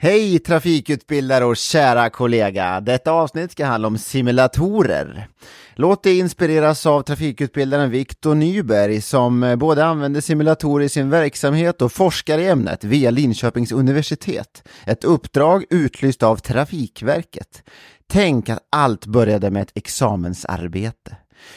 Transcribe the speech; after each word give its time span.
Hej 0.00 0.38
trafikutbildare 0.38 1.44
och 1.44 1.56
kära 1.56 2.10
kollega! 2.10 2.80
Detta 2.80 3.12
avsnitt 3.12 3.52
ska 3.52 3.66
handla 3.66 3.88
om 3.88 3.98
simulatorer. 3.98 5.28
Låt 5.74 6.02
dig 6.02 6.18
inspireras 6.18 6.86
av 6.86 7.02
trafikutbildaren 7.02 7.90
Viktor 7.90 8.34
Nyberg 8.34 9.00
som 9.00 9.56
både 9.58 9.84
använder 9.84 10.20
simulatorer 10.20 10.84
i 10.84 10.88
sin 10.88 11.10
verksamhet 11.10 11.82
och 11.82 11.92
forskar 11.92 12.38
i 12.38 12.48
ämnet 12.48 12.84
via 12.84 13.10
Linköpings 13.10 13.72
universitet. 13.72 14.68
Ett 14.86 15.04
uppdrag 15.04 15.64
utlyst 15.70 16.22
av 16.22 16.36
Trafikverket. 16.36 17.62
Tänk 18.06 18.48
att 18.48 18.66
allt 18.70 19.06
började 19.06 19.50
med 19.50 19.62
ett 19.62 19.72
examensarbete. 19.74 21.16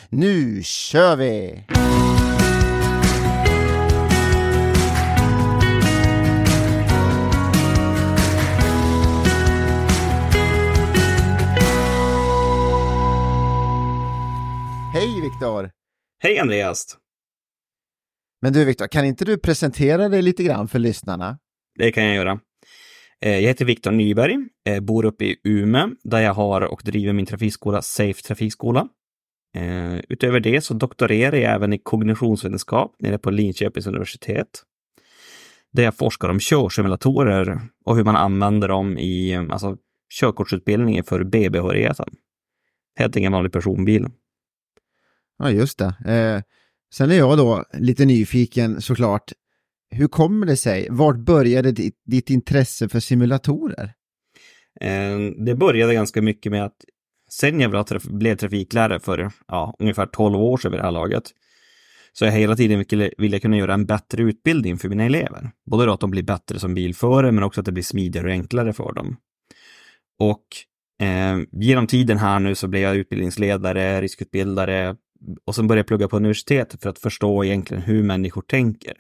Nu 0.10 0.62
kör 0.64 1.16
vi! 1.16 1.64
Viktor! 15.32 15.72
Hej 16.24 16.40
Andreas! 16.40 16.98
Men 18.42 18.54
du 18.54 18.66
Viktor, 18.66 18.88
kan 18.88 19.06
inte 19.06 19.26
du 19.26 19.38
presentera 19.38 20.10
dig 20.10 20.22
lite 20.22 20.44
grann 20.44 20.68
för 20.68 20.80
lyssnarna? 20.80 21.38
Det 21.80 21.92
kan 21.92 22.04
jag 22.04 22.16
göra. 22.16 22.40
Eh, 23.22 23.40
jag 23.40 23.42
heter 23.42 23.66
Viktor 23.66 23.92
Nyberg, 23.92 24.38
eh, 24.70 24.80
bor 24.80 25.06
uppe 25.06 25.26
i 25.26 25.36
Umeå 25.44 25.90
där 26.04 26.22
jag 26.22 26.34
har 26.34 26.62
och 26.62 26.82
driver 26.86 27.14
min 27.14 27.26
trafikskola 27.26 27.82
Safe 27.82 28.22
Trafikskola. 28.22 28.88
Eh, 29.56 29.96
utöver 30.10 30.40
det 30.40 30.62
så 30.62 30.74
doktorerar 30.74 31.38
jag 31.38 31.54
även 31.56 31.74
i 31.74 31.78
kognitionsvetenskap 31.78 32.96
nere 33.00 33.18
på 33.18 33.30
Linköpings 33.30 33.88
universitet. 33.88 34.64
Där 35.74 35.84
jag 35.84 35.98
forskar 35.98 36.30
om 36.30 36.40
körsimulatorer 36.40 37.62
och 37.86 37.96
hur 37.96 38.04
man 38.04 38.16
använder 38.16 38.68
dem 38.68 38.98
i 38.98 39.36
alltså, 39.36 39.78
körkortsutbildningen 40.20 41.04
för 41.04 41.24
B-behörigheten. 41.24 42.08
Helt 43.00 43.16
enkelt 43.16 43.26
en 43.26 43.34
vanlig 43.34 43.52
personbil. 43.52 44.08
Ja, 45.42 45.52
just 45.52 45.78
det. 45.78 45.86
Eh, 45.86 46.42
sen 46.94 47.12
är 47.12 47.16
jag 47.16 47.38
då 47.38 47.66
lite 47.74 48.06
nyfiken 48.06 48.82
såklart. 48.82 49.32
Hur 49.90 50.08
kommer 50.08 50.46
det 50.46 50.58
sig? 50.58 50.88
Vart 50.90 51.18
började 51.18 51.72
ditt, 51.72 52.02
ditt 52.06 52.30
intresse 52.30 52.90
för 52.90 53.00
simulatorer? 53.00 53.94
Eh, 54.82 55.18
det 55.46 55.56
började 55.56 55.94
ganska 55.94 56.22
mycket 56.22 56.52
med 56.52 56.66
att 56.66 56.76
sen 57.30 57.60
jag 57.60 57.86
blev 58.04 58.36
trafiklärare 58.36 59.00
för 59.00 59.32
ja, 59.48 59.76
ungefär 59.80 60.06
12 60.06 60.36
år 60.36 60.58
sedan 60.58 60.72
vid 60.72 60.80
det 60.80 60.84
här 60.84 60.92
laget, 60.92 61.24
så 62.14 62.26
jag 62.26 62.32
hela 62.32 62.56
tiden 62.56 62.86
ville, 62.90 63.12
ville 63.18 63.40
kunna 63.40 63.58
göra 63.58 63.74
en 63.74 63.86
bättre 63.86 64.24
utbildning 64.24 64.78
för 64.78 64.90
mina 64.90 65.04
elever. 65.04 65.52
Både 65.66 65.86
då 65.86 65.94
att 65.94 66.00
de 66.00 66.12
blir 66.12 66.24
bättre 66.24 66.60
som 66.60 66.74
bilförare, 66.74 67.32
men 67.32 67.44
också 67.44 67.60
att 67.62 67.66
det 67.66 67.72
blir 67.72 67.84
smidigare 67.84 68.28
och 68.28 68.34
enklare 68.34 68.74
för 68.74 68.94
dem. 68.94 69.18
Och 70.20 70.46
eh, 71.06 71.40
genom 71.52 71.88
tiden 71.88 72.18
här 72.18 72.40
nu 72.40 72.56
så 72.56 72.68
blev 72.68 72.82
jag 72.82 72.96
utbildningsledare, 72.96 74.02
riskutbildare, 74.02 74.96
och 75.46 75.56
sen 75.56 75.68
började 75.68 75.80
jag 75.80 75.88
plugga 75.88 76.08
på 76.08 76.18
universitetet 76.18 76.82
för 76.82 76.90
att 76.90 77.00
förstå 77.00 77.44
egentligen 77.44 77.84
hur 77.84 78.04
människor 78.04 78.42
tänker. 78.42 78.94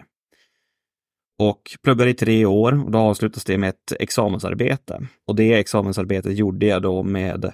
Och 1.39 1.61
pluggade 1.83 2.09
i 2.09 2.13
tre 2.13 2.45
år 2.45 2.85
och 2.85 2.91
då 2.91 2.99
avslutades 2.99 3.43
det 3.43 3.57
med 3.57 3.69
ett 3.69 3.93
examensarbete. 3.99 5.07
Och 5.27 5.35
det 5.35 5.53
examensarbetet 5.53 6.37
gjorde 6.37 6.65
jag 6.65 6.81
då 6.81 7.03
med 7.03 7.53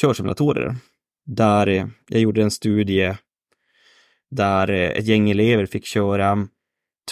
körsimulatorer. 0.00 0.76
Där 1.26 1.90
jag 2.08 2.20
gjorde 2.20 2.42
en 2.42 2.50
studie 2.50 3.14
där 4.30 4.68
ett 4.68 5.06
gäng 5.06 5.30
elever 5.30 5.66
fick 5.66 5.86
köra 5.86 6.48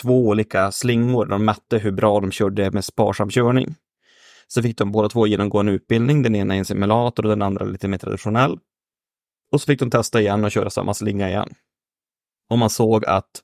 två 0.03 0.27
olika 0.27 0.73
slingor. 0.73 1.27
De 1.27 1.45
mätte 1.45 1.79
hur 1.79 1.93
bra 1.93 2.21
de 2.21 2.31
körde 2.31 2.71
med 2.71 2.85
sparsam 2.85 3.31
körning. 3.31 3.75
Så 4.47 4.63
fick 4.63 4.79
de 4.79 4.93
båda 4.93 5.09
två 5.09 5.27
genomgå 5.27 5.59
en 5.59 5.69
utbildning, 5.69 6.23
den 6.23 6.37
ena 6.37 6.55
i 6.55 6.59
en 6.59 6.65
simulator 6.65 7.25
och 7.25 7.31
den 7.31 7.43
andra 7.43 7.65
lite 7.65 7.89
mer 7.89 7.99
traditionell. 7.99 8.59
Och 9.53 9.61
så 9.61 9.67
fick 9.67 9.81
de 9.81 9.91
testa 9.91 10.21
igen 10.21 10.45
och 10.45 10.51
köra 10.51 10.71
samma 10.71 10.95
slinga 10.95 11.29
igen. 11.29 11.49
Och 12.51 12.59
man 12.59 12.71
såg 12.71 13.05
att 13.05 13.43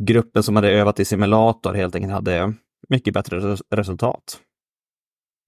gruppen 0.00 0.42
som 0.42 0.56
hade 0.56 0.70
övat 0.70 1.00
i 1.00 1.04
simulator 1.04 1.74
helt 1.74 1.94
enkelt 1.94 2.12
hade 2.12 2.54
mycket 2.88 3.14
bättre 3.14 3.56
resultat. 3.70 4.40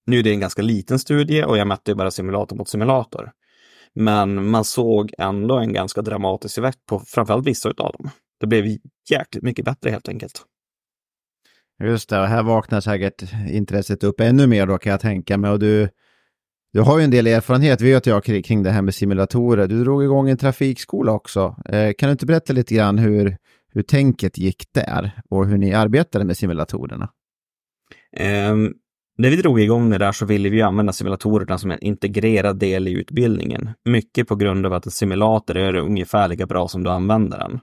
Nu 0.07 0.19
är 0.19 0.23
det 0.23 0.31
en 0.31 0.41
ganska 0.41 0.63
liten 0.63 0.99
studie 0.99 1.45
och 1.45 1.59
jag 1.59 1.67
mätte 1.67 1.95
bara 1.95 2.11
simulator 2.11 2.57
mot 2.57 2.69
simulator. 2.69 3.33
Men 3.95 4.51
man 4.51 4.65
såg 4.65 5.13
ändå 5.19 5.59
en 5.59 5.73
ganska 5.73 6.03
dramatisk 6.03 6.59
effekt 6.59 6.87
på 6.87 7.01
framförallt 7.01 7.47
vissa 7.47 7.69
av 7.69 7.75
dem. 7.75 8.11
Det 8.41 8.47
blev 8.47 8.79
jäkligt 9.11 9.45
mycket 9.45 9.65
bättre 9.65 9.91
helt 9.91 10.09
enkelt. 10.09 10.45
Just 11.85 12.09
det, 12.09 12.21
och 12.21 12.27
här 12.27 12.43
vaknar 12.43 12.81
säkert 12.81 13.23
intresset 13.51 14.05
upp 14.05 14.21
ännu 14.21 14.47
mer 14.47 14.67
då 14.67 14.79
kan 14.79 14.91
jag 14.91 15.01
tänka 15.01 15.39
mig. 15.39 15.51
Och 15.51 15.59
du, 15.59 15.89
du 16.73 16.81
har 16.81 16.99
ju 16.99 17.05
en 17.05 17.11
del 17.11 17.27
erfarenhet, 17.27 17.81
vet 17.81 18.07
jag, 18.07 18.25
kring 18.25 18.63
det 18.63 18.71
här 18.71 18.83
med 18.83 18.95
simulatorer. 18.95 19.67
Du 19.67 19.85
drog 19.85 20.05
igång 20.05 20.31
en 20.31 20.37
trafikskola 20.37 21.13
också. 21.13 21.57
Eh, 21.65 21.93
kan 21.99 22.09
du 22.09 22.13
inte 22.13 22.27
berätta 22.27 22.53
lite 22.53 22.75
grann 22.75 22.99
hur, 22.99 23.37
hur 23.73 23.83
tänket 23.83 24.39
gick 24.39 24.65
där 24.75 25.13
och 25.31 25.47
hur 25.47 25.59
ni 25.59 25.75
arbetade 25.75 26.25
med 26.25 26.37
simulatorerna? 26.37 27.11
Um, 28.51 28.75
när 29.19 29.31
vi 29.31 29.37
drog 29.37 29.61
igång 29.61 29.91
det 29.91 29.99
där 29.99 30.13
så 30.13 30.27
ville 30.27 30.49
vi 30.49 30.63
använda 30.63 30.93
simulatorerna 30.93 31.59
som 31.59 31.71
en 31.71 31.83
integrerad 31.83 32.59
del 32.59 32.89
i 32.89 32.93
utbildningen. 32.93 33.71
Mycket 33.85 34.29
på 34.29 34.37
grund 34.37 34.67
av 34.67 34.73
att 34.73 34.87
en 34.87 34.93
simulator 34.93 35.57
är 35.57 35.77
ungefär 35.77 36.29
lika 36.29 36.47
bra 36.47 36.69
som 36.69 36.85
du 36.85 36.91
använder 36.91 37.39
den. 37.39 37.61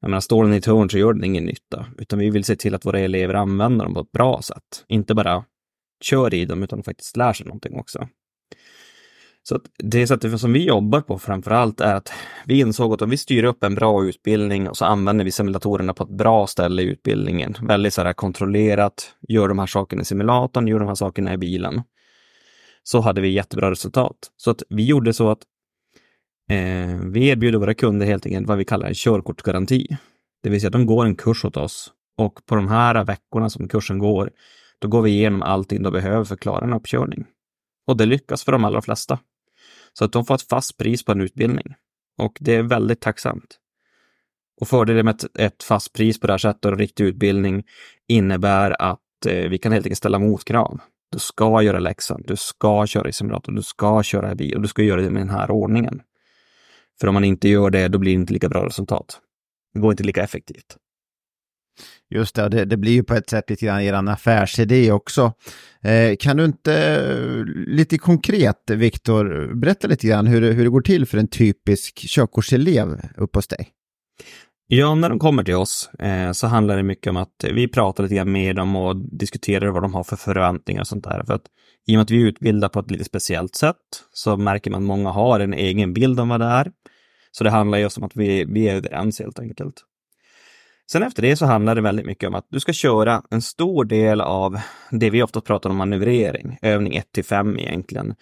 Jag 0.00 0.10
menar, 0.10 0.20
står 0.20 0.44
den 0.44 0.54
i 0.54 0.56
ett 0.56 0.66
hörn 0.66 0.90
så 0.90 0.98
gör 0.98 1.12
den 1.12 1.24
ingen 1.24 1.44
nytta, 1.44 1.86
utan 1.98 2.18
vi 2.18 2.30
vill 2.30 2.44
se 2.44 2.56
till 2.56 2.74
att 2.74 2.86
våra 2.86 3.00
elever 3.00 3.34
använder 3.34 3.84
dem 3.84 3.94
på 3.94 4.00
ett 4.00 4.12
bra 4.12 4.42
sätt. 4.42 4.84
Inte 4.88 5.14
bara 5.14 5.44
kör 6.04 6.34
i 6.34 6.44
dem, 6.44 6.62
utan 6.62 6.82
faktiskt 6.82 7.16
lär 7.16 7.32
sig 7.32 7.46
någonting 7.46 7.78
också. 7.78 8.08
Så 9.48 9.60
det 9.78 10.06
sättet 10.06 10.40
som 10.40 10.52
vi 10.52 10.64
jobbar 10.64 11.00
på 11.00 11.18
framför 11.18 11.50
allt 11.50 11.80
är 11.80 11.94
att 11.94 12.12
vi 12.46 12.60
insåg 12.60 12.94
att 12.94 13.02
om 13.02 13.10
vi 13.10 13.16
styr 13.16 13.44
upp 13.44 13.64
en 13.64 13.74
bra 13.74 14.04
utbildning 14.04 14.68
och 14.68 14.76
så 14.76 14.84
använder 14.84 15.24
vi 15.24 15.30
simulatorerna 15.30 15.94
på 15.94 16.04
ett 16.04 16.10
bra 16.10 16.46
ställe 16.46 16.82
i 16.82 16.84
utbildningen, 16.84 17.54
väldigt 17.62 17.94
så 17.94 18.02
här 18.02 18.12
kontrollerat, 18.12 19.14
gör 19.28 19.48
de 19.48 19.58
här 19.58 19.66
sakerna 19.66 20.02
i 20.02 20.04
simulatorn, 20.04 20.68
gör 20.68 20.78
de 20.78 20.88
här 20.88 20.94
sakerna 20.94 21.34
i 21.34 21.36
bilen, 21.36 21.82
så 22.82 23.00
hade 23.00 23.20
vi 23.20 23.28
jättebra 23.28 23.70
resultat. 23.70 24.16
Så 24.36 24.50
att 24.50 24.62
vi 24.68 24.84
gjorde 24.84 25.12
så 25.12 25.30
att 25.30 25.42
eh, 26.50 27.00
vi 27.12 27.28
erbjuder 27.28 27.58
våra 27.58 27.74
kunder 27.74 28.06
helt 28.06 28.26
enkelt 28.26 28.48
vad 28.48 28.58
vi 28.58 28.64
kallar 28.64 28.88
en 28.88 28.94
körkortsgaranti. 28.94 29.96
Det 30.42 30.50
vill 30.50 30.60
säga 30.60 30.68
att 30.68 30.72
de 30.72 30.86
går 30.86 31.04
en 31.04 31.16
kurs 31.16 31.44
åt 31.44 31.56
oss 31.56 31.92
och 32.18 32.46
på 32.46 32.54
de 32.54 32.68
här 32.68 33.04
veckorna 33.04 33.50
som 33.50 33.68
kursen 33.68 33.98
går 33.98 34.30
då 34.84 34.88
går 34.88 35.02
vi 35.02 35.10
igenom 35.10 35.42
allting 35.42 35.82
de 35.82 35.92
behöver 35.92 36.24
för 36.24 36.34
att 36.34 36.40
klara 36.40 36.64
en 36.64 36.72
uppkörning. 36.72 37.26
Och 37.86 37.96
det 37.96 38.06
lyckas 38.06 38.44
för 38.44 38.52
de 38.52 38.64
allra 38.64 38.82
flesta. 38.82 39.18
Så 39.92 40.04
att 40.04 40.12
de 40.12 40.24
får 40.24 40.34
ett 40.34 40.48
fast 40.48 40.76
pris 40.76 41.04
på 41.04 41.12
en 41.12 41.20
utbildning. 41.20 41.74
Och 42.18 42.36
det 42.40 42.54
är 42.54 42.62
väldigt 42.62 43.00
tacksamt. 43.00 43.58
Och 44.60 44.68
fördelen 44.68 45.04
med 45.04 45.14
ett, 45.14 45.38
ett 45.38 45.62
fast 45.62 45.92
pris 45.92 46.20
på 46.20 46.26
det 46.26 46.32
här 46.32 46.38
sättet 46.38 46.64
och 46.64 46.72
en 46.72 46.78
riktig 46.78 47.04
utbildning 47.04 47.64
innebär 48.08 48.82
att 48.82 49.26
eh, 49.26 49.48
vi 49.48 49.58
kan 49.58 49.72
helt 49.72 49.86
enkelt 49.86 49.98
ställa 49.98 50.18
motkrav. 50.18 50.80
Du 51.10 51.18
ska 51.18 51.62
göra 51.62 51.78
läxan, 51.78 52.22
du 52.26 52.36
ska 52.36 52.86
köra 52.86 53.08
i 53.08 53.12
simulator, 53.12 53.52
du 53.52 53.62
ska 53.62 54.02
köra 54.02 54.32
i 54.32 54.34
bil 54.34 54.54
och 54.56 54.62
du 54.62 54.68
ska 54.68 54.82
göra 54.82 55.00
det 55.00 55.10
med 55.10 55.22
den 55.22 55.30
här 55.30 55.50
ordningen. 55.50 56.02
För 57.00 57.08
om 57.08 57.14
man 57.14 57.24
inte 57.24 57.48
gör 57.48 57.70
det, 57.70 57.88
då 57.88 57.98
blir 57.98 58.12
det 58.12 58.20
inte 58.20 58.32
lika 58.32 58.48
bra 58.48 58.66
resultat. 58.66 59.20
Det 59.74 59.80
går 59.80 59.90
inte 59.90 60.04
lika 60.04 60.22
effektivt. 60.22 60.76
Just 62.14 62.34
det, 62.34 62.48
det, 62.48 62.64
det, 62.64 62.76
blir 62.76 62.92
ju 62.92 63.02
på 63.02 63.14
ett 63.14 63.30
sätt 63.30 63.50
lite 63.50 63.66
grann 63.66 63.80
er 63.80 63.92
affärsidé 63.92 64.92
också. 64.92 65.32
Eh, 65.82 66.16
kan 66.16 66.36
du 66.36 66.44
inte 66.44 66.74
eh, 66.74 67.44
lite 67.66 67.98
konkret, 67.98 68.70
Viktor, 68.70 69.54
berätta 69.54 69.88
lite 69.88 70.06
grann 70.06 70.26
hur, 70.26 70.52
hur 70.52 70.64
det 70.64 70.70
går 70.70 70.80
till 70.80 71.06
för 71.06 71.18
en 71.18 71.28
typisk 71.28 71.98
körkortselev 71.98 73.00
uppe 73.16 73.38
hos 73.38 73.48
dig? 73.48 73.68
Ja, 74.66 74.94
när 74.94 75.08
de 75.08 75.18
kommer 75.18 75.44
till 75.44 75.54
oss 75.54 75.90
eh, 75.98 76.32
så 76.32 76.46
handlar 76.46 76.76
det 76.76 76.82
mycket 76.82 77.10
om 77.10 77.16
att 77.16 77.44
vi 77.52 77.68
pratar 77.68 78.02
lite 78.02 78.14
grann 78.14 78.32
med 78.32 78.56
dem 78.56 78.76
och 78.76 78.96
diskuterar 78.96 79.68
vad 79.68 79.82
de 79.82 79.94
har 79.94 80.04
för 80.04 80.16
förväntningar 80.16 80.80
och 80.80 80.86
sånt 80.86 81.04
där. 81.04 81.24
För 81.26 81.34
att 81.34 81.44
i 81.86 81.92
och 81.92 81.96
med 81.96 82.02
att 82.02 82.10
vi 82.10 82.22
utbildar 82.22 82.68
på 82.68 82.80
ett 82.80 82.90
lite 82.90 83.04
speciellt 83.04 83.54
sätt 83.54 83.76
så 84.12 84.36
märker 84.36 84.70
man 84.70 84.82
att 84.82 84.86
många 84.86 85.10
har 85.10 85.40
en 85.40 85.54
egen 85.54 85.94
bild 85.94 86.20
om 86.20 86.28
vad 86.28 86.40
det 86.40 86.46
är. 86.46 86.72
Så 87.30 87.44
det 87.44 87.50
handlar 87.50 87.78
just 87.78 87.98
om 87.98 88.04
att 88.04 88.16
vi, 88.16 88.44
vi 88.44 88.68
är 88.68 88.76
överens 88.76 89.20
helt 89.20 89.38
enkelt. 89.38 89.74
Sen 90.92 91.02
efter 91.02 91.22
det 91.22 91.36
så 91.36 91.46
handlar 91.46 91.74
det 91.74 91.80
väldigt 91.80 92.06
mycket 92.06 92.28
om 92.28 92.34
att 92.34 92.46
du 92.50 92.60
ska 92.60 92.72
köra 92.72 93.22
en 93.30 93.42
stor 93.42 93.84
del 93.84 94.20
av 94.20 94.58
det 94.90 95.10
vi 95.10 95.22
ofta 95.22 95.40
pratar 95.40 95.70
om 95.70 95.76
manövrering, 95.76 96.58
övning 96.62 96.96
1 96.96 97.12
till 97.12 97.24
5 97.24 97.58
egentligen, 97.58 98.14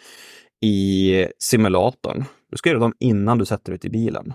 i 0.64 1.26
simulatorn. 1.38 2.25
Du 2.50 2.56
ska 2.56 2.70
göra 2.70 2.81
dem 2.81 2.94
innan 3.00 3.38
du 3.38 3.44
sätter 3.44 3.73
dig 3.73 3.81
i 3.82 3.88
bilen. 3.88 4.35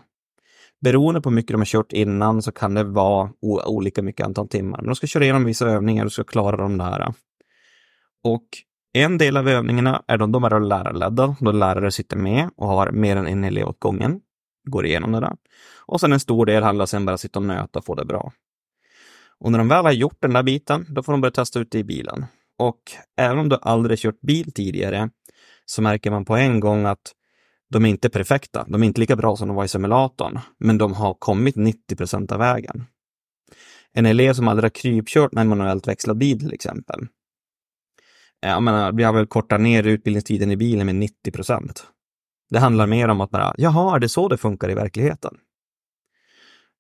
Beroende 0.82 1.22
på 1.22 1.30
hur 1.30 1.36
mycket 1.36 1.52
de 1.52 1.62
har 1.62 1.66
kört 1.66 1.94
innan 1.94 2.42
så 2.42 2.52
kan 2.52 2.74
det 2.74 2.84
vara 2.84 3.32
olika 3.42 4.02
mycket 4.02 4.26
antal 4.26 4.48
timmar. 4.48 4.78
Men 4.78 4.86
de 4.86 4.96
ska 4.96 5.08
köra 5.08 5.24
igenom 5.24 5.46
vissa 5.46 5.68
övningar 5.68 6.04
och 6.04 6.06
du 6.06 6.10
ska 6.10 6.24
klara 6.24 6.58
dem 6.58 6.78
där. 6.78 7.14
Och 8.24 8.48
en 8.94 9.18
del 9.18 9.38
av 9.38 9.48
övningarna 9.48 10.04
är 10.08 10.18
de, 10.18 10.32
de 10.32 10.44
är 10.44 10.60
lärarledda, 10.60 11.36
då 11.40 11.52
lärare 11.52 11.92
sitter 11.92 12.18
med 12.18 12.50
och 12.56 12.68
har 12.68 12.92
mer 12.92 13.16
än 13.16 13.28
en 13.28 13.44
elev 13.44 13.68
åt 13.68 13.80
gången 13.80 14.20
går 14.68 14.86
igenom 14.86 15.12
det 15.12 15.20
där. 15.20 15.36
Och 15.86 16.00
sen 16.00 16.14
en 16.14 16.20
stor 16.20 16.46
del 16.46 16.64
handlar 16.64 16.86
sen 16.86 17.06
bara 17.06 17.18
sitta 17.18 17.40
och 17.40 17.46
nöta 17.46 17.80
och 17.80 17.86
få 17.86 17.96
det 17.96 18.06
bra. 18.06 18.32
Och 19.40 19.52
när 19.52 19.58
de 19.58 19.68
väl 19.68 19.86
har 19.86 19.92
gjort 19.92 20.22
den 20.22 20.34
där 20.34 20.44
biten, 20.44 20.86
då 20.90 21.04
får 21.04 21.12
de 21.12 21.22
börja 21.22 21.32
testa 21.32 21.60
ut 21.60 21.72
det 21.72 21.80
i 21.80 21.84
bilen. 21.84 22.26
Och 22.60 22.82
även 23.18 23.38
om 23.38 23.50
du 23.50 23.58
aldrig 23.62 24.00
kört 24.00 24.22
bil 24.22 24.52
tidigare 24.52 25.10
så 25.66 25.82
märker 25.82 26.12
man 26.12 26.26
på 26.26 26.36
en 26.36 26.60
gång 26.60 26.86
att 26.86 27.14
de 27.70 27.86
är 27.86 27.90
inte 27.90 28.10
perfekta. 28.10 28.66
De 28.68 28.84
är 28.84 28.88
inte 28.88 29.00
lika 29.00 29.16
bra 29.16 29.36
som 29.36 29.48
de 29.48 29.58
var 29.58 29.66
i 29.66 29.68
simulatorn, 29.68 30.40
men 30.60 30.78
de 30.78 30.94
har 30.94 31.14
kommit 31.14 31.56
90 31.56 31.96
procent 31.96 32.32
av 32.32 32.40
vägen. 32.40 32.86
En 33.94 34.06
elev 34.06 34.34
som 34.34 34.48
aldrig 34.48 34.64
har 34.66 34.70
krypkört 34.70 35.32
med 35.32 35.42
en 35.42 35.48
manuellt 35.48 35.88
växlad 35.88 36.18
bil 36.18 36.40
till 36.40 36.54
exempel. 36.54 37.08
Jag 38.40 38.64
menar, 38.64 38.92
vi 38.92 39.04
har 39.04 39.14
väl 39.14 39.28
kortat 39.28 39.62
ner 39.62 39.84
utbildningstiden 39.84 40.52
i 40.52 40.58
bilen 40.58 40.86
med 40.86 40.96
90 40.96 41.32
procent. 41.32 41.88
Det 42.50 42.60
handlar 42.60 42.88
mer 42.88 43.08
om 43.08 43.22
att 43.22 43.32
bara, 43.32 43.54
jaha, 43.58 43.96
är 43.96 44.00
det 44.00 44.10
så 44.10 44.28
det 44.28 44.38
funkar 44.38 44.72
i 44.72 44.74
verkligheten? 44.74 45.38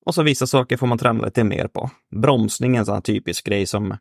Och 0.05 0.15
så 0.15 0.23
vissa 0.23 0.47
saker 0.47 0.77
får 0.77 0.87
man 0.87 0.97
träna 0.97 1.25
lite 1.25 1.43
mer 1.43 1.67
på. 1.67 1.89
Bromsning 2.15 2.75
är 2.75 2.79
en 2.79 2.85
sån 2.85 3.01
typisk 3.01 3.45
grej 3.45 3.65
som 3.65 3.97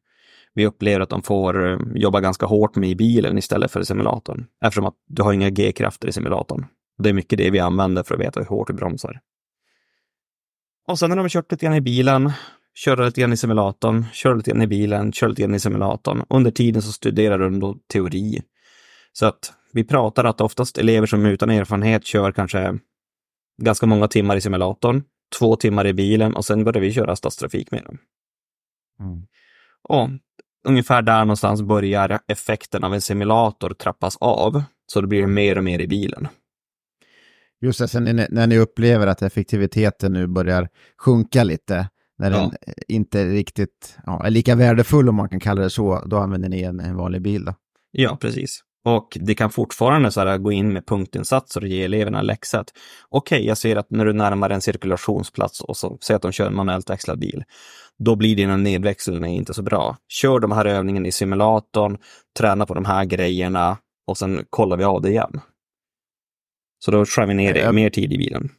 vi 0.55 0.67
upplever 0.67 1.01
att 1.01 1.09
de 1.09 1.23
får 1.23 1.67
eh, 1.67 1.79
jobba 1.95 2.21
ganska 2.21 2.47
hårt 2.47 2.77
med 2.77 2.91
i 2.91 2.95
bilen 2.95 3.39
istället 3.39 3.71
för 3.71 3.81
i 3.81 3.85
simulatorn. 3.85 4.47
Eftersom 4.65 4.87
att 4.87 4.95
du 5.09 5.23
har 5.23 5.33
inga 5.33 5.51
G-krafter 5.51 6.09
i 6.09 6.13
simulatorn. 6.13 6.67
Det 6.99 7.09
är 7.09 7.13
mycket 7.13 7.39
det 7.39 7.51
vi 7.51 7.59
använder 7.59 8.03
för 8.03 8.15
att 8.15 8.21
veta 8.21 8.41
hur 8.41 8.47
hårt 8.47 8.71
vi 8.71 8.75
bromsar. 8.75 9.21
Och 10.89 10.99
sen 10.99 11.09
när 11.11 11.17
de 11.17 11.23
har 11.23 11.29
kört 11.29 11.53
lite 11.53 11.67
grann 11.67 11.75
i 11.75 11.81
bilen, 11.81 12.33
kör 12.75 13.05
lite 13.05 13.21
grann 13.21 13.33
i 13.33 13.37
simulatorn, 13.37 14.05
kör 14.13 14.35
lite 14.35 14.51
grann 14.51 14.63
i 14.63 14.67
bilen, 14.67 15.13
kör 15.13 15.29
lite 15.29 15.43
grann 15.43 15.55
i 15.55 15.61
simulatorn. 15.61 16.25
Under 16.29 16.51
tiden 16.51 16.83
så 16.83 16.93
studerar 16.93 17.39
de 17.39 17.61
då 17.61 17.77
teori. 17.93 18.43
Så 19.13 19.27
att 19.27 19.53
vi 19.77 19.85
pratar 19.85 20.25
att 20.25 20.41
oftast 20.41 20.79
elever 20.79 21.07
som 21.07 21.27
utan 21.27 21.51
erfarenhet 21.51 22.05
kör 22.05 22.33
kanske 22.33 22.79
ganska 23.63 23.87
många 23.87 24.09
timmar 24.09 24.37
i 24.37 24.41
simulatorn, 24.41 25.03
två 25.39 25.57
timmar 25.57 25.87
i 25.87 25.93
bilen 25.93 26.35
och 26.35 26.45
sen 26.45 26.65
börjar 26.65 26.81
vi 26.81 26.93
köra 26.93 27.17
stadstrafik 27.17 27.71
med 27.71 27.85
dem. 27.85 27.99
Mm. 29.01 29.27
Och 29.89 30.09
ungefär 30.69 31.03
där 31.03 31.19
någonstans 31.19 31.63
börjar 31.63 32.21
effekten 32.29 32.85
av 32.85 32.95
en 32.95 33.01
simulator 33.01 33.71
trappas 33.71 34.17
av, 34.17 34.63
så 34.87 35.01
det 35.01 35.07
blir 35.07 35.27
mer 35.27 35.59
och 35.59 35.65
mer 35.65 35.79
i 35.79 35.87
bilen. 35.87 36.29
Just 37.61 37.79
det, 37.79 37.89
sen 37.89 38.27
när 38.31 38.47
ni 38.47 38.59
upplever 38.59 39.07
att 39.07 39.23
effektiviteten 39.23 40.13
nu 40.13 40.27
börjar 40.27 40.69
sjunka 40.99 41.45
lite, 41.45 41.89
när 42.19 42.31
ja. 42.31 42.37
den 42.37 42.51
inte 42.89 43.25
riktigt 43.25 43.99
ja, 44.07 44.27
är 44.27 44.31
lika 44.31 44.55
värdefull 44.55 45.09
om 45.09 45.15
man 45.15 45.29
kan 45.29 45.41
kalla 45.41 45.63
det 45.63 45.71
så, 45.71 46.05
då 46.07 46.17
använder 46.17 46.49
ni 46.49 46.63
en, 46.63 46.81
en 46.81 46.97
vanlig 46.97 47.23
bil 47.23 47.45
då? 47.45 47.55
Ja, 47.91 48.17
precis. 48.21 48.63
Och 48.87 49.19
det 49.21 49.35
kan 49.35 49.51
fortfarande 49.51 50.11
så 50.11 50.21
här, 50.21 50.39
gå 50.39 50.53
in 50.53 50.73
med 50.73 50.87
punktinsatser 50.87 51.61
och 51.61 51.69
ge 51.69 51.85
eleverna 51.85 52.23
läxa. 52.23 52.61
Okej, 52.61 53.37
okay, 53.37 53.47
jag 53.47 53.59
ser 53.59 53.77
att 53.77 53.91
när 53.91 54.05
du 54.05 54.13
närmar 54.13 54.51
en 54.51 54.61
cirkulationsplats 54.61 55.61
och 55.61 55.77
så 55.77 55.99
säger 56.01 56.17
att 56.17 56.23
de 56.23 56.33
kör 56.33 56.47
en 56.47 56.55
manuellt 56.55 56.91
växlad 56.91 57.19
bil, 57.19 57.45
då 57.99 58.17
blir 58.17 58.37
dina 58.37 58.57
nedväxlingar 58.57 59.29
inte 59.29 59.55
så 59.55 59.63
bra. 59.63 59.97
Kör 60.09 60.41
de 60.41 60.53
här 60.53 60.65
övningarna 60.65 61.09
i 61.09 61.13
simulatorn, 61.13 61.99
träna 62.39 62.67
på 62.67 62.75
de 62.75 62.85
här 62.85 63.05
grejerna 63.05 63.79
och 64.07 64.19
sen 64.19 64.45
kollar 64.51 64.77
vi 64.77 64.85
av 64.85 65.03
det 65.03 65.09
igen. 65.09 65.41
Så 66.85 66.91
då 66.91 67.05
skär 67.05 67.27
vi 67.27 67.35
ner 67.35 67.55
det, 67.55 67.73
mer 67.73 67.91
tid 67.91 68.13
i 68.13 68.19
bilen. 68.19 68.51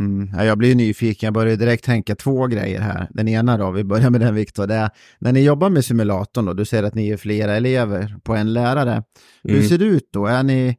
Mm. 0.00 0.30
Ja, 0.36 0.44
jag 0.44 0.58
blir 0.58 0.74
nyfiken, 0.74 1.26
jag 1.26 1.34
börjar 1.34 1.56
direkt 1.56 1.84
tänka 1.84 2.14
två 2.14 2.46
grejer 2.46 2.80
här. 2.80 3.08
Den 3.10 3.28
ena 3.28 3.58
då, 3.58 3.70
vi 3.70 3.84
börjar 3.84 4.10
med 4.10 4.20
den 4.20 4.34
Viktor, 4.34 4.66
det 4.66 4.74
är 4.74 4.90
när 5.18 5.32
ni 5.32 5.44
jobbar 5.44 5.70
med 5.70 5.84
simulatorn 5.84 6.44
då, 6.44 6.52
du 6.52 6.64
säger 6.64 6.82
att 6.82 6.94
ni 6.94 7.08
är 7.08 7.16
flera 7.16 7.56
elever 7.56 8.16
på 8.22 8.34
en 8.34 8.52
lärare. 8.52 8.92
Mm. 8.92 9.04
Hur 9.42 9.62
ser 9.62 9.78
det 9.78 9.84
ut 9.84 10.08
då? 10.12 10.26
Är, 10.26 10.42
ni, 10.42 10.76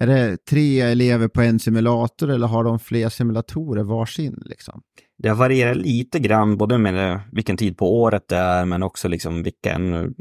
är 0.00 0.06
det 0.06 0.36
tre 0.50 0.80
elever 0.80 1.28
på 1.28 1.40
en 1.40 1.58
simulator 1.58 2.30
eller 2.30 2.46
har 2.46 2.64
de 2.64 2.78
fler 2.78 3.08
simulatorer 3.08 3.82
varsin? 3.82 4.42
Liksom? 4.44 4.82
Det 5.18 5.32
varierar 5.32 5.74
lite 5.74 6.18
grann, 6.18 6.56
både 6.56 6.78
med 6.78 7.20
vilken 7.32 7.56
tid 7.56 7.76
på 7.76 8.00
året 8.00 8.28
det 8.28 8.36
är, 8.36 8.64
men 8.64 8.82
också 8.82 9.08
liksom 9.08 9.42
vilken 9.42 10.14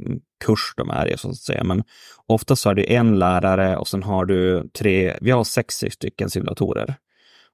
kurs 0.45 0.73
de 0.77 0.89
är 0.89 1.13
i, 1.13 1.17
så 1.17 1.29
att 1.29 1.37
säga. 1.37 1.63
Men 1.63 1.83
oftast 2.27 2.65
har 2.65 2.75
du 2.75 2.85
en 2.85 3.19
lärare 3.19 3.77
och 3.77 3.87
sen 3.87 4.03
har 4.03 4.25
du 4.25 4.69
tre, 4.79 5.17
vi 5.21 5.31
har 5.31 5.43
sex 5.43 5.83
stycken 5.89 6.29
simulatorer. 6.29 6.95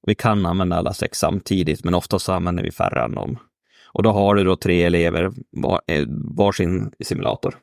Vi 0.07 0.15
kan 0.15 0.45
använda 0.45 0.75
alla 0.75 0.93
sex 0.93 1.19
samtidigt, 1.19 1.83
men 1.83 1.93
oftast 1.93 2.25
så 2.25 2.33
använder 2.33 2.63
vi 2.63 2.71
färre 2.71 3.03
än 3.03 3.15
dem. 3.15 3.39
Och 3.85 4.03
då 4.03 4.11
har 4.11 4.35
du 4.35 4.43
då 4.43 4.55
tre 4.55 4.83
elever 4.83 5.31
var, 5.49 5.81
eh, 5.87 6.05
varsin 6.37 6.91
simulator. 7.03 7.57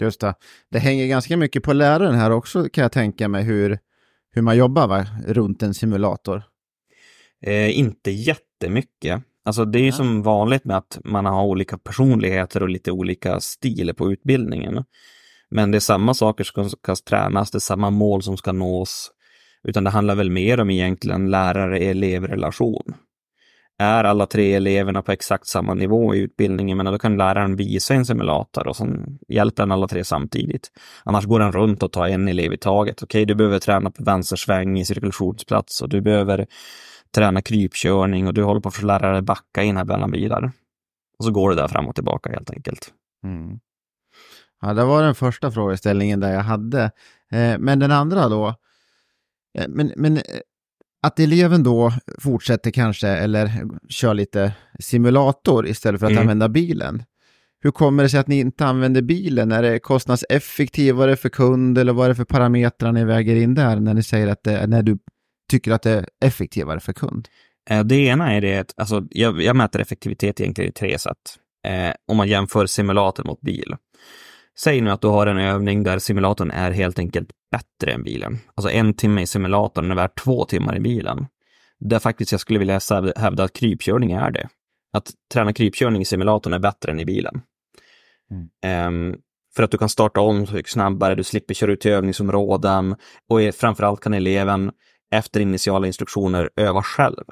Just 0.00 0.20
det. 0.20 0.34
Det 0.70 0.78
hänger 0.78 1.06
ganska 1.06 1.36
mycket 1.36 1.62
på 1.62 1.72
läraren 1.72 2.14
här 2.14 2.30
också 2.30 2.68
kan 2.68 2.82
jag 2.82 2.92
tänka 2.92 3.28
mig 3.28 3.42
hur, 3.42 3.78
hur 4.30 4.42
man 4.42 4.56
jobbar 4.56 4.88
va? 4.88 5.06
runt 5.26 5.62
en 5.62 5.74
simulator. 5.74 6.42
Eh, 7.42 7.78
inte 7.78 8.10
jättemycket. 8.10 9.22
Alltså 9.44 9.64
det 9.64 9.78
är 9.78 9.86
ja. 9.86 9.92
som 9.92 10.22
vanligt 10.22 10.64
med 10.64 10.76
att 10.76 10.98
man 11.04 11.26
har 11.26 11.44
olika 11.44 11.78
personligheter 11.78 12.62
och 12.62 12.68
lite 12.68 12.92
olika 12.92 13.40
stil 13.40 13.94
på 13.96 14.12
utbildningen. 14.12 14.84
Men 15.50 15.70
det 15.70 15.78
är 15.78 15.80
samma 15.80 16.14
saker 16.14 16.44
som 16.44 16.70
ska 16.70 16.96
tränas, 16.96 17.50
det 17.50 17.58
är 17.58 17.60
samma 17.60 17.90
mål 17.90 18.22
som 18.22 18.36
ska 18.36 18.52
nås. 18.52 19.10
Utan 19.68 19.84
det 19.84 19.90
handlar 19.90 20.14
väl 20.14 20.30
mer 20.30 20.60
om 20.60 20.70
egentligen 20.70 21.30
lärare 21.30 21.78
elevrelation. 21.78 22.94
Är 23.78 24.04
alla 24.04 24.26
tre 24.26 24.54
eleverna 24.54 25.02
på 25.02 25.12
exakt 25.12 25.46
samma 25.46 25.74
nivå 25.74 26.14
i 26.14 26.18
utbildningen, 26.18 26.76
men 26.76 26.86
då 26.86 26.98
kan 26.98 27.16
läraren 27.16 27.56
visa 27.56 27.94
en 27.94 28.06
simulator 28.06 28.68
och 28.68 28.76
sen 28.76 29.18
hjälper 29.28 29.62
den 29.62 29.72
alla 29.72 29.88
tre 29.88 30.04
samtidigt. 30.04 30.70
Annars 31.04 31.24
går 31.24 31.40
den 31.40 31.52
runt 31.52 31.82
och 31.82 31.92
tar 31.92 32.06
en 32.06 32.28
elev 32.28 32.52
i 32.52 32.56
taget. 32.56 33.02
Okej, 33.02 33.24
du 33.24 33.34
behöver 33.34 33.58
träna 33.58 33.90
på 33.90 34.04
vänstersväng 34.04 34.78
i 34.78 34.84
cirkulationsplats 34.84 35.82
och 35.82 35.88
du 35.88 36.00
behöver 36.00 36.46
träna 37.14 37.42
krypkörning 37.42 38.26
och 38.26 38.34
du 38.34 38.42
håller 38.42 38.60
på 38.60 38.68
att 38.68 38.74
få 38.74 38.86
lära 38.86 39.12
dig 39.12 39.22
backa 39.22 39.62
in 39.62 39.76
här 39.76 39.84
mellan 39.84 40.10
bilar. 40.10 40.52
Och 41.18 41.24
så 41.24 41.30
går 41.30 41.50
det 41.50 41.56
där 41.56 41.68
fram 41.68 41.88
och 41.88 41.94
tillbaka 41.94 42.30
helt 42.30 42.50
enkelt. 42.50 42.90
Mm. 43.24 43.58
Ja, 44.60 44.74
det 44.74 44.84
var 44.84 45.02
den 45.02 45.14
första 45.14 45.50
frågeställningen 45.50 46.20
där 46.20 46.32
jag 46.32 46.42
hade. 46.42 46.82
Eh, 47.32 47.58
men 47.58 47.78
den 47.78 47.92
andra 47.92 48.28
då, 48.28 48.48
Eh, 48.48 48.54
men, 49.68 49.92
men 49.96 50.16
eh, 50.16 50.22
att 51.02 51.20
eleven 51.20 51.62
då 51.62 51.92
fortsätter 52.18 52.70
kanske 52.70 53.08
eller 53.08 53.68
kör 53.88 54.14
lite 54.14 54.52
simulator 54.80 55.66
istället 55.66 56.00
för 56.00 56.06
att 56.06 56.12
mm. 56.12 56.22
använda 56.22 56.48
bilen. 56.48 57.02
Hur 57.60 57.70
kommer 57.70 58.02
det 58.02 58.08
sig 58.08 58.20
att 58.20 58.26
ni 58.26 58.38
inte 58.38 58.66
använder 58.66 59.02
bilen? 59.02 59.52
Är 59.52 59.62
det 59.62 59.78
kostnadseffektivare 59.78 61.16
för 61.16 61.28
kund 61.28 61.78
eller 61.78 61.92
vad 61.92 62.04
är 62.04 62.08
det 62.08 62.14
för 62.14 62.24
parametrar 62.24 62.92
ni 62.92 63.04
väger 63.04 63.36
in 63.36 63.54
där 63.54 63.80
när 63.80 63.94
ni 63.94 64.02
säger 64.02 64.28
att 64.28 64.42
det, 64.42 64.66
när 64.66 64.82
du 64.82 64.98
tycker 65.50 65.70
att 65.72 65.82
det 65.82 65.90
är 65.90 66.08
effektivare 66.24 66.80
för 66.80 66.92
kund? 66.92 67.28
Eh, 67.70 67.84
det 67.84 67.96
ena 67.96 68.32
är 68.32 68.40
det, 68.40 68.74
alltså 68.76 69.06
jag, 69.10 69.42
jag 69.42 69.56
mäter 69.56 69.80
effektivitet 69.80 70.40
egentligen 70.40 70.70
i 70.70 70.72
tre 70.72 70.98
sätt. 70.98 71.38
Eh, 71.66 71.94
om 72.06 72.16
man 72.16 72.28
jämför 72.28 72.66
simulator 72.66 73.24
mot 73.24 73.40
bil. 73.40 73.74
Säg 74.58 74.80
nu 74.80 74.90
att 74.90 75.00
du 75.00 75.08
har 75.08 75.26
en 75.26 75.38
övning 75.38 75.82
där 75.82 75.98
simulatorn 75.98 76.50
är 76.50 76.70
helt 76.70 76.98
enkelt 76.98 77.30
bättre 77.50 77.92
än 77.92 78.02
bilen. 78.02 78.38
Alltså 78.54 78.70
en 78.70 78.94
timme 78.94 79.22
i 79.22 79.26
simulatorn 79.26 79.90
är 79.90 79.94
värt 79.94 80.18
två 80.24 80.44
timmar 80.44 80.76
i 80.76 80.80
bilen. 80.80 81.26
Där 81.78 81.98
faktiskt 81.98 82.32
jag 82.32 82.40
skulle 82.40 82.58
vilja 82.58 82.80
hävda 83.16 83.44
att 83.44 83.52
krypkörning 83.52 84.12
är 84.12 84.30
det. 84.30 84.48
Att 84.92 85.10
träna 85.32 85.52
krypkörning 85.52 86.02
i 86.02 86.04
simulatorn 86.04 86.52
är 86.52 86.58
bättre 86.58 86.92
än 86.92 87.00
i 87.00 87.04
bilen. 87.04 87.42
Mm. 88.62 89.10
Um, 89.10 89.16
för 89.56 89.62
att 89.62 89.70
du 89.70 89.78
kan 89.78 89.88
starta 89.88 90.20
om 90.20 90.46
snabbare, 90.66 91.14
du 91.14 91.24
slipper 91.24 91.54
köra 91.54 91.72
ut 91.72 91.80
till 91.80 91.90
övningsområden 91.90 92.96
och 93.28 93.54
framförallt 93.54 94.00
kan 94.00 94.14
eleven 94.14 94.72
efter 95.10 95.40
initiala 95.40 95.86
instruktioner 95.86 96.50
öva 96.56 96.82
själv. 96.82 97.24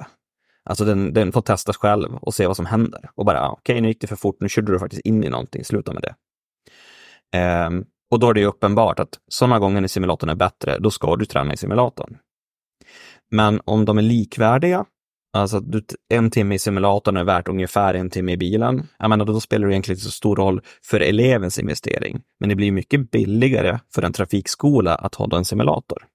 Alltså 0.64 0.84
den, 0.84 1.14
den 1.14 1.32
får 1.32 1.42
testas 1.42 1.76
själv 1.76 2.14
och 2.14 2.34
se 2.34 2.46
vad 2.46 2.56
som 2.56 2.66
händer. 2.66 3.10
Och 3.14 3.24
bara, 3.24 3.50
okej, 3.50 3.72
okay, 3.72 3.80
nu 3.80 3.88
gick 3.88 4.00
det 4.00 4.06
för 4.06 4.16
fort, 4.16 4.36
nu 4.40 4.48
körde 4.48 4.72
du 4.72 4.78
faktiskt 4.78 5.06
in 5.06 5.24
i 5.24 5.28
någonting, 5.28 5.64
sluta 5.64 5.92
med 5.92 6.02
det. 6.02 6.14
Um, 7.36 7.84
och 8.10 8.20
då 8.20 8.30
är 8.30 8.34
det 8.34 8.46
uppenbart 8.46 9.00
att 9.00 9.18
sådana 9.28 9.58
gånger 9.58 9.80
när 9.80 9.88
simulatorn 9.88 10.30
är 10.30 10.34
bättre, 10.34 10.78
då 10.78 10.90
ska 10.90 11.16
du 11.16 11.26
träna 11.26 11.52
i 11.52 11.56
simulatorn. 11.56 12.18
Men 13.30 13.60
om 13.64 13.84
de 13.84 13.98
är 13.98 14.02
likvärdiga, 14.02 14.84
alltså 15.32 15.56
att 15.56 15.64
en 16.08 16.30
timme 16.30 16.54
i 16.54 16.58
simulatorn 16.58 17.16
är 17.16 17.24
värt 17.24 17.48
ungefär 17.48 17.94
en 17.94 18.10
timme 18.10 18.32
i 18.32 18.36
bilen, 18.36 18.88
jag 18.98 19.10
menar, 19.10 19.24
då 19.24 19.40
spelar 19.40 19.66
det 19.66 19.72
egentligen 19.72 19.96
inte 19.96 20.04
så 20.04 20.10
stor 20.10 20.36
roll 20.36 20.60
för 20.84 21.00
elevens 21.00 21.58
investering. 21.58 22.22
Men 22.40 22.48
det 22.48 22.54
blir 22.54 22.72
mycket 22.72 23.10
billigare 23.10 23.78
för 23.94 24.02
en 24.02 24.12
trafikskola 24.12 24.94
att 24.94 25.14
ha 25.14 25.36
en 25.36 25.44
simulator. 25.44 26.06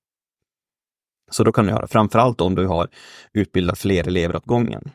Så 1.31 1.43
då 1.43 1.51
kan 1.51 1.65
du 1.65 1.71
göra, 1.71 1.87
framförallt 1.87 2.41
om 2.41 2.55
du 2.55 2.67
har 2.67 2.89
utbildat 3.33 3.79
fler 3.79 4.07
elever 4.07 4.35
åt 4.35 4.45
gången. 4.45 4.91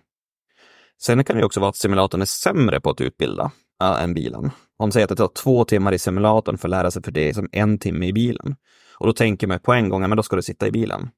Sen 1.02 1.24
kan 1.24 1.36
det 1.36 1.44
också 1.44 1.60
vara 1.60 1.70
att 1.70 1.76
simulatorn 1.76 2.22
är 2.22 2.26
sämre 2.26 2.80
på 2.80 2.90
att 2.90 3.00
utbilda 3.00 3.52
äh, 3.82 4.02
än 4.02 4.14
bilen. 4.14 4.50
Hon 4.80 4.92
säger 4.92 5.04
att 5.04 5.08
det 5.08 5.16
tar 5.16 5.28
två 5.28 5.64
timmar 5.64 5.92
i 5.92 5.98
simulatorn 5.98 6.58
för 6.58 6.68
att 6.68 6.70
lära 6.70 6.90
sig 6.90 7.02
för 7.02 7.12
det 7.12 7.34
som 7.34 7.48
en 7.52 7.78
timme 7.78 8.06
i 8.06 8.12
bilen. 8.12 8.56
Och 8.98 9.06
då 9.06 9.12
tänker 9.12 9.46
man 9.46 9.60
på 9.60 9.72
en 9.72 9.88
gång, 9.88 10.00
men 10.00 10.16
då 10.16 10.22
ska 10.22 10.36
du 10.36 10.42
sitta 10.42 10.66
i 10.66 10.70
bilen. 10.70 11.08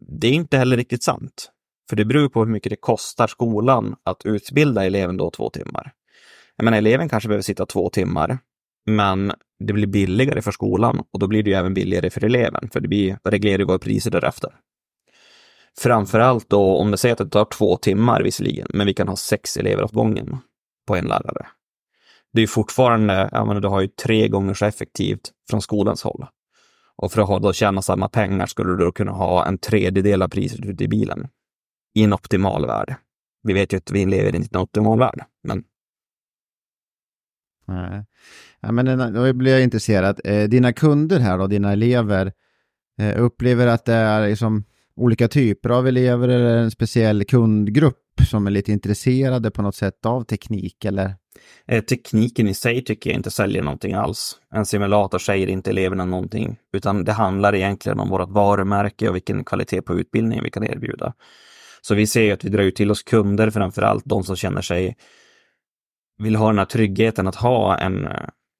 Det 0.00 0.26
är 0.26 0.32
inte 0.32 0.58
heller 0.58 0.76
riktigt 0.76 1.02
sant. 1.02 1.50
För 1.90 1.96
det 1.96 2.04
beror 2.04 2.28
på 2.28 2.44
hur 2.44 2.52
mycket 2.52 2.70
det 2.70 2.76
kostar 2.76 3.26
skolan 3.26 3.96
att 4.04 4.22
utbilda 4.24 4.84
eleven 4.84 5.16
då 5.16 5.30
två 5.30 5.50
timmar. 5.50 5.92
Jag 6.56 6.64
menar, 6.64 6.78
eleven 6.78 7.08
kanske 7.08 7.28
behöver 7.28 7.42
sitta 7.42 7.66
två 7.66 7.90
timmar, 7.90 8.38
men 8.86 9.32
det 9.58 9.72
blir 9.72 9.86
billigare 9.86 10.42
för 10.42 10.52
skolan 10.52 11.02
och 11.12 11.18
då 11.18 11.26
blir 11.26 11.42
det 11.42 11.50
ju 11.50 11.56
även 11.56 11.74
billigare 11.74 12.10
för 12.10 12.24
eleven, 12.24 12.70
för 12.72 12.80
det 12.80 12.88
blir 12.88 13.18
reglerar 13.24 13.64
våra 13.64 13.78
priser 13.78 14.10
därefter. 14.10 14.50
Framförallt 15.78 16.50
då 16.50 16.76
om 16.76 16.90
det 16.90 16.96
säger 16.96 17.12
att 17.12 17.18
det 17.18 17.30
tar 17.30 17.44
två 17.44 17.76
timmar 17.76 18.22
visserligen, 18.22 18.66
men 18.74 18.86
vi 18.86 18.94
kan 18.94 19.08
ha 19.08 19.16
sex 19.16 19.56
elever 19.56 19.84
åt 19.84 19.92
gången 19.92 20.38
på 20.86 20.96
en 20.96 21.06
lärare 21.06 21.46
det 22.32 22.42
är 22.42 22.46
fortfarande, 22.46 23.28
ja 23.32 23.44
men 23.44 23.62
du 23.62 23.68
har 23.68 23.80
ju 23.80 23.88
tre 23.88 24.28
gånger 24.28 24.54
så 24.54 24.64
effektivt 24.64 25.30
från 25.50 25.62
skolans 25.62 26.02
håll. 26.02 26.26
Och 26.96 27.12
för 27.12 27.22
att 27.22 27.28
ha, 27.28 27.38
då 27.38 27.52
tjäna 27.52 27.82
samma 27.82 28.08
pengar 28.08 28.46
skulle 28.46 28.70
du 28.70 28.76
då 28.76 28.92
kunna 28.92 29.12
ha 29.12 29.46
en 29.46 29.58
tredjedel 29.58 30.22
av 30.22 30.28
priset 30.28 30.64
ute 30.64 30.84
i 30.84 30.88
bilen. 30.88 31.28
I 31.94 32.02
en 32.02 32.12
optimal 32.12 32.66
värld. 32.66 32.94
Vi 33.42 33.52
vet 33.52 33.72
ju 33.72 33.76
att 33.76 33.90
vi 33.90 34.06
lever 34.06 34.34
i 34.34 34.36
en 34.36 34.60
optimal 34.60 34.98
värld, 34.98 35.24
men... 35.42 35.64
Nej. 37.66 38.04
Ja, 38.60 38.72
men 38.72 39.14
då 39.14 39.32
blir 39.32 39.52
jag 39.52 39.62
intresserad. 39.62 40.20
Eh, 40.24 40.48
dina 40.48 40.72
kunder 40.72 41.20
här 41.20 41.38
då, 41.38 41.46
dina 41.46 41.72
elever, 41.72 42.32
eh, 42.98 43.22
upplever 43.22 43.66
att 43.66 43.84
det 43.84 43.94
är 43.94 44.28
liksom 44.28 44.64
olika 44.96 45.28
typer 45.28 45.70
av 45.70 45.88
elever 45.88 46.28
eller 46.28 46.56
en 46.56 46.70
speciell 46.70 47.24
kundgrupp 47.24 48.07
som 48.26 48.46
är 48.46 48.50
lite 48.50 48.72
intresserade 48.72 49.50
på 49.50 49.62
något 49.62 49.74
sätt 49.74 50.06
av 50.06 50.24
teknik 50.24 50.84
eller? 50.84 51.14
Eh, 51.66 51.84
tekniken 51.84 52.48
i 52.48 52.54
sig 52.54 52.84
tycker 52.84 53.10
jag 53.10 53.18
inte 53.18 53.30
säljer 53.30 53.62
någonting 53.62 53.94
alls. 53.94 54.36
En 54.54 54.66
simulator 54.66 55.18
säger 55.18 55.46
inte 55.46 55.70
eleverna 55.70 56.04
någonting, 56.04 56.56
utan 56.72 57.04
det 57.04 57.12
handlar 57.12 57.54
egentligen 57.54 58.00
om 58.00 58.08
vårt 58.08 58.30
varumärke 58.30 59.08
och 59.08 59.14
vilken 59.14 59.44
kvalitet 59.44 59.82
på 59.82 59.94
utbildningen 59.94 60.44
vi 60.44 60.50
kan 60.50 60.64
erbjuda. 60.64 61.14
Så 61.80 61.94
vi 61.94 62.06
ser 62.06 62.32
att 62.32 62.44
vi 62.44 62.48
drar 62.48 62.62
ut 62.62 62.76
till 62.76 62.90
oss 62.90 63.02
kunder, 63.02 63.50
framför 63.50 63.82
allt 63.82 64.04
de 64.04 64.24
som 64.24 64.36
känner 64.36 64.62
sig, 64.62 64.96
vill 66.18 66.36
ha 66.36 66.46
den 66.46 66.58
här 66.58 66.64
tryggheten 66.64 67.28
att 67.28 67.34
ha 67.34 67.78
en, 67.78 68.08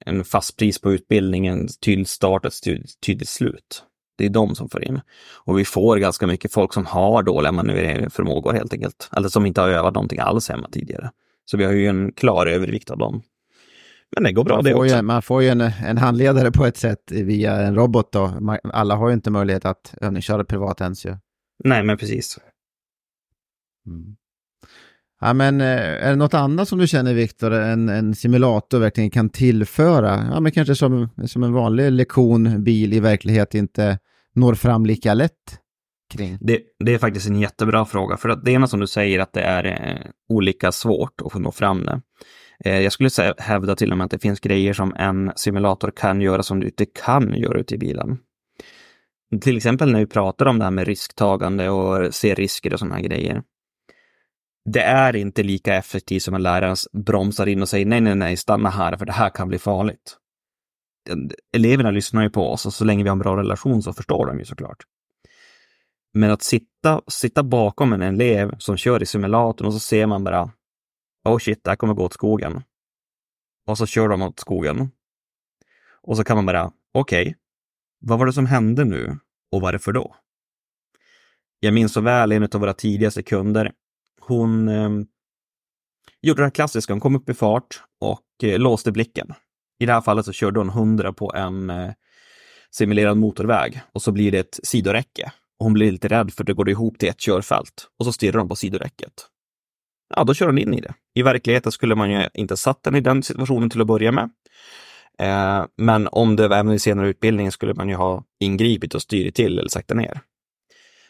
en 0.04 0.24
fast 0.24 0.56
pris 0.56 0.80
på 0.80 0.92
utbildningen, 0.92 1.68
tydligt 1.84 2.08
start 2.08 2.44
och 2.44 2.52
tydligt 3.06 3.28
slut. 3.28 3.84
Det 4.18 4.24
är 4.24 4.30
de 4.30 4.54
som 4.54 4.68
får 4.68 4.84
in. 4.84 5.00
Och 5.34 5.58
vi 5.58 5.64
får 5.64 5.96
ganska 5.96 6.26
mycket 6.26 6.52
folk 6.52 6.74
som 6.74 6.86
har 6.86 7.22
dåliga 7.22 7.52
manövreringsförmågor 7.52 8.52
helt 8.52 8.72
enkelt. 8.72 9.10
Eller 9.16 9.28
som 9.28 9.46
inte 9.46 9.60
har 9.60 9.68
övat 9.68 9.94
någonting 9.94 10.18
alls 10.18 10.48
hemma 10.48 10.68
tidigare. 10.72 11.10
Så 11.44 11.56
vi 11.56 11.64
har 11.64 11.72
ju 11.72 11.86
en 11.86 12.12
klar 12.12 12.46
övervikt 12.46 12.90
av 12.90 12.98
dem. 12.98 13.22
Men 14.14 14.24
det 14.24 14.32
går 14.32 14.44
bra 14.44 14.54
man 14.54 14.64
det 14.64 14.74
också. 14.74 14.96
Ju, 14.96 15.02
man 15.02 15.22
får 15.22 15.42
ju 15.42 15.48
en, 15.48 15.60
en 15.60 15.98
handledare 15.98 16.50
på 16.50 16.66
ett 16.66 16.76
sätt 16.76 17.12
via 17.12 17.56
en 17.56 17.74
robot 17.74 18.12
då. 18.12 18.32
Alla 18.72 18.94
har 18.94 19.08
ju 19.08 19.14
inte 19.14 19.30
möjlighet 19.30 19.64
att 19.64 19.94
övningsköra 20.00 20.44
privat 20.44 20.80
ens 20.80 21.06
ju. 21.06 21.16
Nej, 21.64 21.82
men 21.82 21.96
precis. 21.96 22.38
Mm. 23.86 24.16
Ja, 25.20 25.32
men 25.32 25.60
eh, 25.60 26.06
är 26.06 26.10
det 26.10 26.16
något 26.16 26.34
annat 26.34 26.68
som 26.68 26.78
du 26.78 26.86
känner, 26.86 27.14
Viktor, 27.14 27.52
en, 27.52 27.88
en 27.88 28.14
simulator 28.14 28.78
verkligen 28.78 29.10
kan 29.10 29.30
tillföra? 29.30 30.28
Ja, 30.32 30.40
men 30.40 30.52
kanske 30.52 30.74
som, 30.74 31.08
som 31.26 31.42
en 31.42 31.52
vanlig 31.52 31.92
lektion 31.92 32.64
bil 32.64 32.92
i 32.92 33.00
verklighet 33.00 33.54
inte 33.54 33.98
når 34.38 34.54
fram 34.54 34.86
lika 34.86 35.14
lätt 35.14 35.58
kring? 36.14 36.38
Det, 36.40 36.60
det 36.84 36.94
är 36.94 36.98
faktiskt 36.98 37.28
en 37.28 37.40
jättebra 37.40 37.84
fråga, 37.84 38.16
för 38.16 38.28
att 38.28 38.44
det 38.44 38.52
ena 38.52 38.66
som 38.66 38.80
du 38.80 38.86
säger 38.86 39.18
att 39.18 39.32
det 39.32 39.42
är 39.42 39.64
eh, 39.64 40.10
olika 40.28 40.72
svårt 40.72 41.20
att 41.24 41.32
få 41.32 41.38
nå 41.38 41.52
fram 41.52 41.84
det. 41.84 42.00
Eh, 42.64 42.80
jag 42.80 42.92
skulle 42.92 43.10
säga, 43.10 43.34
hävda 43.38 43.76
till 43.76 43.92
och 43.92 43.98
med 43.98 44.04
att 44.04 44.10
det 44.10 44.18
finns 44.18 44.40
grejer 44.40 44.72
som 44.72 44.94
en 44.94 45.32
simulator 45.36 45.92
kan 45.96 46.20
göra 46.20 46.42
som 46.42 46.60
du 46.60 46.66
inte 46.66 46.86
kan 47.04 47.34
göra 47.34 47.58
ute 47.58 47.74
i 47.74 47.78
bilen. 47.78 48.18
Till 49.40 49.56
exempel 49.56 49.92
när 49.92 49.98
vi 49.98 50.06
pratar 50.06 50.46
om 50.46 50.58
det 50.58 50.64
här 50.64 50.70
med 50.70 50.86
risktagande 50.86 51.70
och 51.70 52.14
se 52.14 52.34
risker 52.34 52.72
och 52.72 52.78
sådana 52.78 52.94
här 52.94 53.02
grejer 53.02 53.42
det 54.72 54.82
är 54.82 55.16
inte 55.16 55.42
lika 55.42 55.74
effektivt 55.74 56.22
som 56.22 56.34
en 56.34 56.42
lärare 56.42 56.74
bromsar 56.92 57.46
in 57.46 57.62
och 57.62 57.68
säger 57.68 57.86
nej, 57.86 58.00
nej, 58.00 58.14
nej, 58.14 58.36
stanna 58.36 58.70
här 58.70 58.96
för 58.96 59.06
det 59.06 59.12
här 59.12 59.30
kan 59.30 59.48
bli 59.48 59.58
farligt. 59.58 60.16
Eleverna 61.52 61.90
lyssnar 61.90 62.22
ju 62.22 62.30
på 62.30 62.52
oss 62.52 62.66
och 62.66 62.72
så 62.72 62.84
länge 62.84 63.02
vi 63.02 63.08
har 63.08 63.16
en 63.16 63.18
bra 63.18 63.36
relation 63.36 63.82
så 63.82 63.92
förstår 63.92 64.26
de 64.26 64.38
ju 64.38 64.44
såklart. 64.44 64.82
Men 66.12 66.30
att 66.30 66.42
sitta, 66.42 67.02
sitta 67.08 67.42
bakom 67.42 67.92
en 67.92 68.02
elev 68.02 68.58
som 68.58 68.76
kör 68.76 69.02
i 69.02 69.06
simulatorn 69.06 69.66
och 69.66 69.72
så 69.72 69.78
ser 69.78 70.06
man 70.06 70.24
bara 70.24 70.50
oh 71.24 71.38
shit, 71.38 71.64
det 71.64 71.70
här 71.70 71.76
kommer 71.76 71.94
gå 71.94 72.04
åt 72.04 72.12
skogen. 72.12 72.62
Och 73.66 73.78
så 73.78 73.86
kör 73.86 74.08
de 74.08 74.22
åt 74.22 74.40
skogen. 74.40 74.90
Och 76.02 76.16
så 76.16 76.24
kan 76.24 76.36
man 76.36 76.46
bara, 76.46 76.72
okej, 76.92 77.22
okay, 77.22 77.34
vad 78.00 78.18
var 78.18 78.26
det 78.26 78.32
som 78.32 78.46
hände 78.46 78.84
nu 78.84 79.18
och 79.52 79.60
varför 79.60 79.92
då? 79.92 80.16
Jag 81.60 81.74
minns 81.74 81.92
så 81.92 82.00
väl 82.00 82.32
en 82.32 82.42
av 82.42 82.60
våra 82.60 82.74
tidigaste 82.74 83.22
kunder 83.22 83.72
hon 84.28 84.68
eh, 84.68 84.90
gjorde 86.22 86.42
det 86.42 86.46
här 86.46 86.50
klassiska, 86.50 86.92
hon 86.92 87.00
kom 87.00 87.16
upp 87.16 87.28
i 87.28 87.34
fart 87.34 87.82
och 87.98 88.44
eh, 88.44 88.58
låste 88.58 88.92
blicken. 88.92 89.34
I 89.78 89.86
det 89.86 89.92
här 89.92 90.00
fallet 90.00 90.24
så 90.24 90.32
körde 90.32 90.60
hon 90.60 90.68
100 90.68 91.12
på 91.12 91.32
en 91.34 91.70
eh, 91.70 91.90
simulerad 92.70 93.16
motorväg 93.16 93.80
och 93.92 94.02
så 94.02 94.12
blir 94.12 94.32
det 94.32 94.38
ett 94.38 94.60
sidoräcke. 94.62 95.32
Och 95.58 95.64
hon 95.64 95.72
blir 95.72 95.92
lite 95.92 96.08
rädd 96.08 96.32
för 96.32 96.44
det 96.44 96.52
går 96.52 96.68
ihop 96.68 96.98
till 96.98 97.08
ett 97.08 97.20
körfält 97.20 97.88
och 97.98 98.04
så 98.04 98.12
stirrar 98.12 98.38
hon 98.38 98.48
på 98.48 98.56
sidoräcket. 98.56 99.12
Ja, 100.16 100.24
då 100.24 100.34
kör 100.34 100.46
hon 100.46 100.58
in 100.58 100.74
i 100.74 100.80
det. 100.80 100.94
I 101.14 101.22
verkligheten 101.22 101.72
skulle 101.72 101.94
man 101.94 102.10
ju 102.10 102.28
inte 102.34 102.56
satt 102.56 102.82
den 102.82 102.94
i 102.94 103.00
den 103.00 103.22
situationen 103.22 103.70
till 103.70 103.80
att 103.80 103.86
börja 103.86 104.12
med. 104.12 104.30
Eh, 105.18 105.64
men 105.76 106.08
om 106.12 106.36
det 106.36 106.48
var 106.48 106.56
även 106.56 106.72
i 106.72 106.78
senare 106.78 107.08
utbildningen 107.08 107.52
skulle 107.52 107.74
man 107.74 107.88
ju 107.88 107.94
ha 107.94 108.24
ingripit 108.40 108.94
och 108.94 109.02
styrt 109.02 109.34
till 109.34 109.58
eller 109.58 109.68
sakta 109.68 109.94
ner. 109.94 110.20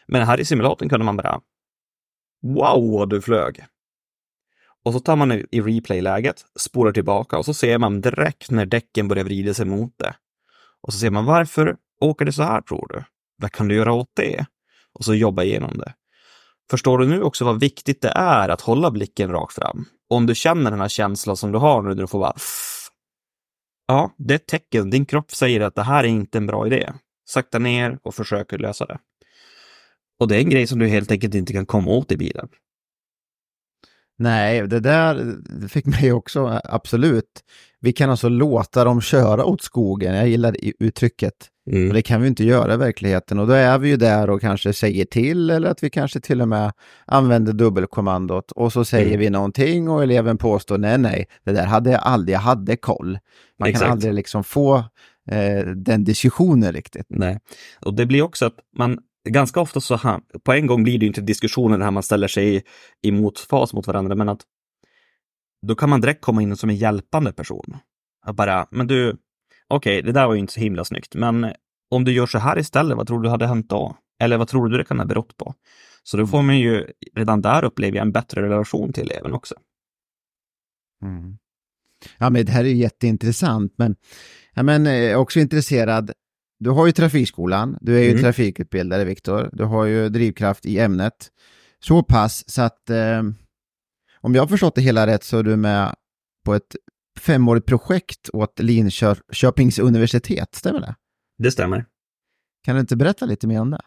Men 0.07 0.27
här 0.27 0.39
i 0.39 0.45
simulatorn 0.45 0.89
kunde 0.89 1.05
man 1.05 1.17
bara 1.17 1.41
Wow 2.41 2.91
vad 2.91 3.09
du 3.09 3.21
flög! 3.21 3.65
Och 4.85 4.93
så 4.93 4.99
tar 4.99 5.15
man 5.15 5.31
i 5.31 5.61
replay-läget, 5.61 6.45
spolar 6.59 6.91
tillbaka 6.91 7.37
och 7.37 7.45
så 7.45 7.53
ser 7.53 7.77
man 7.77 8.01
direkt 8.01 8.51
när 8.51 8.65
däcken 8.65 9.07
börjar 9.07 9.23
vrida 9.23 9.53
sig 9.53 9.65
mot 9.65 9.93
det. 9.97 10.15
Och 10.81 10.93
så 10.93 10.99
ser 10.99 11.09
man 11.09 11.25
varför 11.25 11.75
åker 12.01 12.25
det 12.25 12.33
så 12.33 12.43
här 12.43 12.61
tror 12.61 12.87
du? 12.87 13.03
Vad 13.37 13.51
kan 13.51 13.67
du 13.67 13.75
göra 13.75 13.93
åt 13.93 14.11
det? 14.15 14.45
Och 14.93 15.05
så 15.05 15.13
jobba 15.13 15.43
igenom 15.43 15.77
det. 15.77 15.93
Förstår 16.71 16.97
du 16.97 17.07
nu 17.07 17.21
också 17.21 17.45
vad 17.45 17.59
viktigt 17.59 18.01
det 18.01 18.09
är 18.15 18.49
att 18.49 18.61
hålla 18.61 18.91
blicken 18.91 19.31
rakt 19.31 19.53
fram? 19.53 19.85
Om 20.09 20.25
du 20.25 20.35
känner 20.35 20.71
den 20.71 20.79
här 20.81 20.87
känslan 20.87 21.37
som 21.37 21.51
du 21.51 21.57
har 21.57 21.81
nu, 21.81 21.89
när 21.89 21.95
du 21.95 22.07
får 22.07 22.19
bara 22.19 22.35
Ja, 23.87 24.15
det 24.17 24.33
är 24.33 24.35
ett 24.35 24.47
tecken. 24.47 24.89
Din 24.89 25.05
kropp 25.05 25.31
säger 25.31 25.61
att 25.61 25.75
det 25.75 25.83
här 25.83 26.03
är 26.03 26.07
inte 26.07 26.37
en 26.37 26.47
bra 26.47 26.67
idé. 26.67 26.93
Sakta 27.29 27.59
ner 27.59 27.99
och 28.03 28.15
försök 28.15 28.51
lösa 28.51 28.85
det. 28.85 28.99
Och 30.19 30.27
det 30.27 30.35
är 30.35 30.39
en 30.39 30.49
grej 30.49 30.67
som 30.67 30.79
du 30.79 30.87
helt 30.87 31.11
enkelt 31.11 31.35
inte 31.35 31.53
kan 31.53 31.65
komma 31.65 31.91
åt 31.91 32.11
i 32.11 32.17
bilen. 32.17 32.49
Nej, 34.19 34.67
det 34.67 34.79
där 34.79 35.35
fick 35.67 35.85
mig 35.85 36.11
också, 36.11 36.61
absolut. 36.63 37.43
Vi 37.81 37.93
kan 37.93 38.09
alltså 38.09 38.29
låta 38.29 38.83
dem 38.83 39.01
köra 39.01 39.45
åt 39.45 39.61
skogen, 39.61 40.15
jag 40.15 40.27
gillar 40.27 40.55
uttrycket. 40.79 41.33
Mm. 41.71 41.87
Och 41.87 41.93
det 41.93 42.01
kan 42.01 42.21
vi 42.21 42.27
inte 42.27 42.43
göra 42.43 42.73
i 42.73 42.77
verkligheten 42.77 43.39
och 43.39 43.47
då 43.47 43.53
är 43.53 43.77
vi 43.77 43.89
ju 43.89 43.97
där 43.97 44.29
och 44.29 44.41
kanske 44.41 44.73
säger 44.73 45.05
till 45.05 45.49
eller 45.49 45.69
att 45.69 45.83
vi 45.83 45.89
kanske 45.89 46.19
till 46.19 46.41
och 46.41 46.47
med 46.47 46.71
använder 47.05 47.53
dubbelkommandot 47.53 48.51
och 48.51 48.73
så 48.73 48.85
säger 48.85 49.07
mm. 49.07 49.19
vi 49.19 49.29
någonting 49.29 49.89
och 49.89 50.03
eleven 50.03 50.37
påstår 50.37 50.77
nej, 50.77 50.97
nej, 50.97 51.27
det 51.45 51.51
där 51.51 51.65
hade 51.65 51.91
jag 51.91 52.01
aldrig, 52.03 52.35
jag 52.35 52.39
hade 52.39 52.77
koll. 52.77 53.19
Man 53.59 53.69
Exakt. 53.69 53.83
kan 53.83 53.91
aldrig 53.91 54.13
liksom 54.13 54.43
få 54.43 54.77
eh, 55.31 55.65
den 55.75 56.03
diskussionen 56.03 56.73
riktigt. 56.73 57.05
Nej, 57.09 57.39
och 57.81 57.93
det 57.93 58.05
blir 58.05 58.21
också 58.21 58.45
att 58.45 58.55
man 58.77 58.99
ganska 59.29 59.59
ofta 59.59 59.81
så, 59.81 59.95
här, 59.95 60.21
på 60.43 60.53
en 60.53 60.67
gång 60.67 60.83
blir 60.83 60.99
det 60.99 61.05
inte 61.05 61.21
diskussioner 61.21 61.77
där 61.77 61.91
man 61.91 62.03
ställer 62.03 62.27
sig 62.27 62.63
i 63.01 63.11
motfas 63.11 63.73
mot 63.73 63.87
varandra, 63.87 64.15
men 64.15 64.29
att 64.29 64.41
då 65.67 65.75
kan 65.75 65.89
man 65.89 66.01
direkt 66.01 66.21
komma 66.21 66.41
in 66.41 66.57
som 66.57 66.69
en 66.69 66.75
hjälpande 66.75 67.33
person. 67.33 67.77
Att 68.25 68.35
bara, 68.35 68.67
men 68.71 68.87
du, 68.87 69.09
okej, 69.67 69.99
okay, 69.99 70.01
det 70.01 70.11
där 70.11 70.27
var 70.27 70.33
ju 70.33 70.39
inte 70.39 70.53
så 70.53 70.59
himla 70.59 70.85
snyggt, 70.85 71.15
men 71.15 71.53
om 71.91 72.05
du 72.05 72.11
gör 72.11 72.25
så 72.25 72.39
här 72.39 72.59
istället, 72.59 72.97
vad 72.97 73.07
tror 73.07 73.21
du 73.21 73.29
hade 73.29 73.47
hänt 73.47 73.69
då? 73.69 73.97
Eller 74.19 74.37
vad 74.37 74.47
tror 74.47 74.67
du 74.67 74.77
det 74.77 74.83
kan 74.83 74.99
ha 74.99 75.05
berott 75.05 75.37
på? 75.37 75.53
Så 76.03 76.17
då 76.17 76.27
får 76.27 76.41
man 76.41 76.59
ju 76.59 76.87
redan 77.15 77.41
där 77.41 77.63
upplever 77.63 77.97
jag, 77.97 78.05
en 78.05 78.11
bättre 78.11 78.41
relation 78.41 78.93
till 78.93 79.11
eleven 79.11 79.33
också. 79.33 79.55
Mm. 81.03 81.37
Ja, 82.17 82.29
men 82.29 82.45
det 82.45 82.51
här 82.51 82.63
är 82.63 82.73
jätteintressant, 82.73 83.73
men, 83.77 83.95
ja, 84.53 84.63
men 84.63 84.87
eh, 84.87 85.19
också 85.19 85.39
intresserad 85.39 86.11
du 86.59 86.69
har 86.69 86.85
ju 86.85 86.91
trafikskolan, 86.91 87.77
du 87.81 87.97
är 87.97 88.03
ju 88.03 88.09
mm. 88.09 88.21
trafikutbildare 88.21 89.05
Viktor, 89.05 89.49
du 89.53 89.63
har 89.63 89.85
ju 89.85 90.09
drivkraft 90.09 90.65
i 90.65 90.79
ämnet. 90.79 91.31
Så 91.79 92.03
pass 92.03 92.49
så 92.49 92.61
att 92.61 92.89
eh, 92.89 93.23
om 94.21 94.35
jag 94.35 94.41
har 94.41 94.47
förstått 94.47 94.75
det 94.75 94.81
hela 94.81 95.07
rätt 95.07 95.23
så 95.23 95.37
är 95.37 95.43
du 95.43 95.55
med 95.55 95.95
på 96.45 96.53
ett 96.53 96.75
femårigt 97.19 97.65
projekt 97.65 98.29
åt 98.33 98.59
Linköpings 98.59 99.79
universitet, 99.79 100.55
stämmer 100.55 100.79
det? 100.79 100.95
Det 101.37 101.51
stämmer. 101.51 101.85
Kan 102.65 102.75
du 102.75 102.81
inte 102.81 102.95
berätta 102.95 103.25
lite 103.25 103.47
mer 103.47 103.61
om 103.61 103.71
det? 103.71 103.81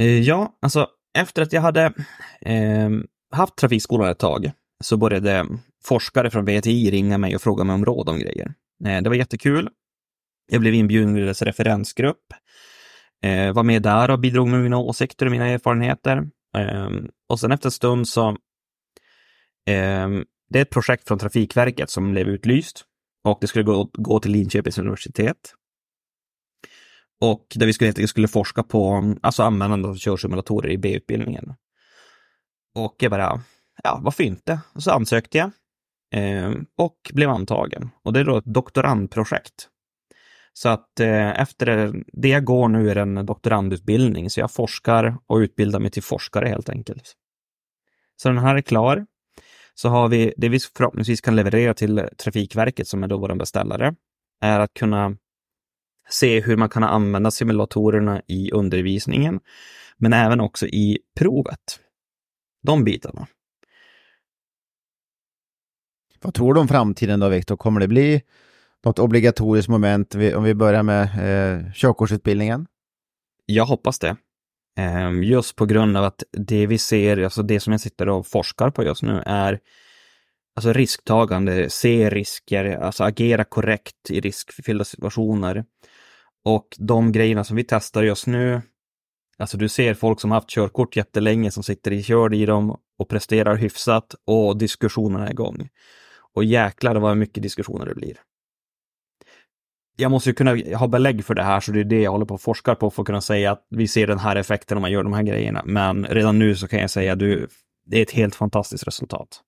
Eh, 0.00 0.20
ja, 0.20 0.58
alltså 0.62 0.88
efter 1.18 1.42
att 1.42 1.52
jag 1.52 1.62
hade 1.62 1.84
eh, 2.40 2.90
haft 3.32 3.56
trafikskolan 3.56 4.10
ett 4.10 4.18
tag 4.18 4.50
så 4.84 4.96
började 4.96 5.46
forskare 5.84 6.30
från 6.30 6.44
VTI 6.44 6.90
ringa 6.90 7.18
mig 7.18 7.34
och 7.34 7.42
fråga 7.42 7.64
mig 7.64 7.74
om 7.74 7.84
råd 7.84 8.08
om 8.08 8.18
grejer. 8.18 8.54
Eh, 8.84 9.02
det 9.02 9.08
var 9.08 9.16
jättekul 9.16 9.68
jag 10.46 10.60
blev 10.60 10.74
inbjuden 10.74 11.14
till 11.14 11.22
deras 11.24 11.42
referensgrupp. 11.42 12.32
Eh, 13.22 13.52
var 13.52 13.62
med 13.62 13.82
där 13.82 14.10
och 14.10 14.20
bidrog 14.20 14.48
med 14.48 14.60
mina 14.60 14.78
åsikter 14.78 15.26
och 15.26 15.32
mina 15.32 15.46
erfarenheter. 15.46 16.28
Eh, 16.56 16.90
och 17.28 17.40
sen 17.40 17.52
efter 17.52 17.66
en 17.66 17.72
stund 17.72 18.08
så 18.08 18.28
eh, 19.66 20.08
det 20.50 20.58
är 20.58 20.62
ett 20.62 20.70
projekt 20.70 21.08
från 21.08 21.18
Trafikverket 21.18 21.90
som 21.90 22.12
blev 22.12 22.28
utlyst 22.28 22.84
och 23.24 23.38
det 23.40 23.46
skulle 23.46 23.64
gå, 23.64 23.90
gå 23.92 24.20
till 24.20 24.30
Linköpings 24.32 24.78
universitet. 24.78 25.54
Och 27.20 27.46
där 27.54 27.66
vi 27.66 27.72
skulle, 27.72 28.08
skulle 28.08 28.28
forska 28.28 28.62
på 28.62 29.14
alltså 29.22 29.42
användande 29.42 29.88
av 29.88 29.96
körsimulatorer 29.96 30.70
i 30.70 30.78
B-utbildningen. 30.78 31.54
Och 32.74 32.96
jag 32.98 33.10
bara, 33.10 33.40
ja, 33.82 34.00
varför 34.02 34.24
inte? 34.24 34.60
Och 34.74 34.82
så 34.82 34.90
ansökte 34.90 35.38
jag. 35.38 35.50
eh, 36.14 36.52
och 36.76 37.10
blev 37.12 37.30
antagen. 37.30 37.90
Och 38.02 38.12
det 38.12 38.20
är 38.20 38.24
då 38.24 38.36
ett 38.36 38.44
doktorandprojekt. 38.44 39.68
Så 40.58 40.68
att 40.68 41.00
eh, 41.00 41.40
efter 41.40 41.94
det 42.12 42.28
jag 42.28 42.44
går 42.44 42.68
nu 42.68 42.90
är 42.90 42.96
en 42.96 43.26
doktorandutbildning, 43.26 44.30
så 44.30 44.40
jag 44.40 44.50
forskar 44.50 45.18
och 45.26 45.36
utbildar 45.36 45.80
mig 45.80 45.90
till 45.90 46.02
forskare 46.02 46.48
helt 46.48 46.68
enkelt. 46.68 47.12
Så 48.16 48.28
den 48.28 48.38
här 48.38 48.56
är 48.56 48.60
klar. 48.60 49.06
Så 49.74 49.88
har 49.88 50.08
vi 50.08 50.34
det 50.36 50.48
vi 50.48 50.58
förhoppningsvis 50.58 51.20
kan 51.20 51.36
leverera 51.36 51.74
till 51.74 52.08
Trafikverket 52.18 52.88
som 52.88 53.02
är 53.02 53.08
då 53.08 53.18
vår 53.18 53.34
beställare, 53.34 53.94
är 54.40 54.60
att 54.60 54.74
kunna 54.74 55.16
se 56.08 56.40
hur 56.40 56.56
man 56.56 56.68
kan 56.68 56.84
använda 56.84 57.30
simulatorerna 57.30 58.22
i 58.26 58.50
undervisningen, 58.52 59.40
men 59.96 60.12
även 60.12 60.40
också 60.40 60.66
i 60.66 60.98
provet. 61.18 61.80
De 62.62 62.84
bitarna. 62.84 63.26
Vad 66.22 66.34
tror 66.34 66.54
du 66.54 66.60
om 66.60 66.68
framtiden 66.68 67.20
då, 67.20 67.28
Viktor? 67.28 67.56
Kommer 67.56 67.80
det 67.80 67.88
bli 67.88 68.22
något 68.84 68.98
obligatoriskt 68.98 69.68
moment 69.68 70.14
om 70.14 70.44
vi 70.44 70.54
börjar 70.54 70.82
med 70.82 71.02
eh, 71.02 71.72
körkortsutbildningen? 71.72 72.66
Jag 73.46 73.66
hoppas 73.66 73.98
det. 73.98 74.16
Ehm, 74.76 75.22
just 75.22 75.56
på 75.56 75.66
grund 75.66 75.96
av 75.96 76.04
att 76.04 76.22
det 76.32 76.66
vi 76.66 76.78
ser, 76.78 77.22
alltså 77.22 77.42
det 77.42 77.60
som 77.60 77.72
jag 77.72 77.80
sitter 77.80 78.08
och 78.08 78.26
forskar 78.26 78.70
på 78.70 78.84
just 78.84 79.02
nu 79.02 79.22
är 79.26 79.60
alltså 80.56 80.72
risktagande, 80.72 81.70
se 81.70 82.10
risker, 82.10 82.64
alltså 82.64 83.04
agera 83.04 83.44
korrekt 83.44 84.10
i 84.10 84.20
riskfyllda 84.20 84.84
situationer. 84.84 85.64
Och 86.44 86.68
de 86.78 87.12
grejerna 87.12 87.44
som 87.44 87.56
vi 87.56 87.64
testar 87.64 88.02
just 88.02 88.26
nu, 88.26 88.62
alltså 89.38 89.56
du 89.56 89.68
ser 89.68 89.94
folk 89.94 90.20
som 90.20 90.30
haft 90.30 90.50
körkort 90.50 90.96
jättelänge 90.96 91.50
som 91.50 91.62
sitter 91.62 91.92
i 91.92 92.02
körd 92.02 92.34
i 92.34 92.46
dem 92.46 92.76
och 92.98 93.08
presterar 93.08 93.56
hyfsat 93.56 94.14
och 94.24 94.58
diskussionerna 94.58 95.26
är 95.26 95.30
igång. 95.30 95.68
Och 96.34 96.44
jäklar 96.44 96.94
vad 96.94 97.16
mycket 97.16 97.42
diskussioner 97.42 97.86
det 97.86 97.94
blir. 97.94 98.16
Jag 99.96 100.10
måste 100.10 100.30
ju 100.30 100.34
kunna 100.34 100.56
ha 100.76 100.88
belägg 100.88 101.24
för 101.24 101.34
det 101.34 101.42
här, 101.42 101.60
så 101.60 101.72
det 101.72 101.80
är 101.80 101.84
det 101.84 102.02
jag 102.02 102.10
håller 102.10 102.26
på 102.26 102.34
att 102.34 102.42
forska 102.42 102.74
på 102.74 102.90
för 102.90 103.02
att 103.02 103.06
kunna 103.06 103.20
säga 103.20 103.52
att 103.52 103.66
vi 103.70 103.88
ser 103.88 104.06
den 104.06 104.18
här 104.18 104.36
effekten 104.36 104.78
om 104.78 104.82
man 104.82 104.92
gör 104.92 105.02
de 105.02 105.12
här 105.12 105.22
grejerna. 105.22 105.62
Men 105.64 106.04
redan 106.04 106.38
nu 106.38 106.56
så 106.56 106.68
kan 106.68 106.80
jag 106.80 106.90
säga 106.90 107.12
att 107.12 107.18
det 107.18 107.98
är 107.98 108.02
ett 108.02 108.10
helt 108.10 108.34
fantastiskt 108.34 108.86
resultat. 108.86 109.40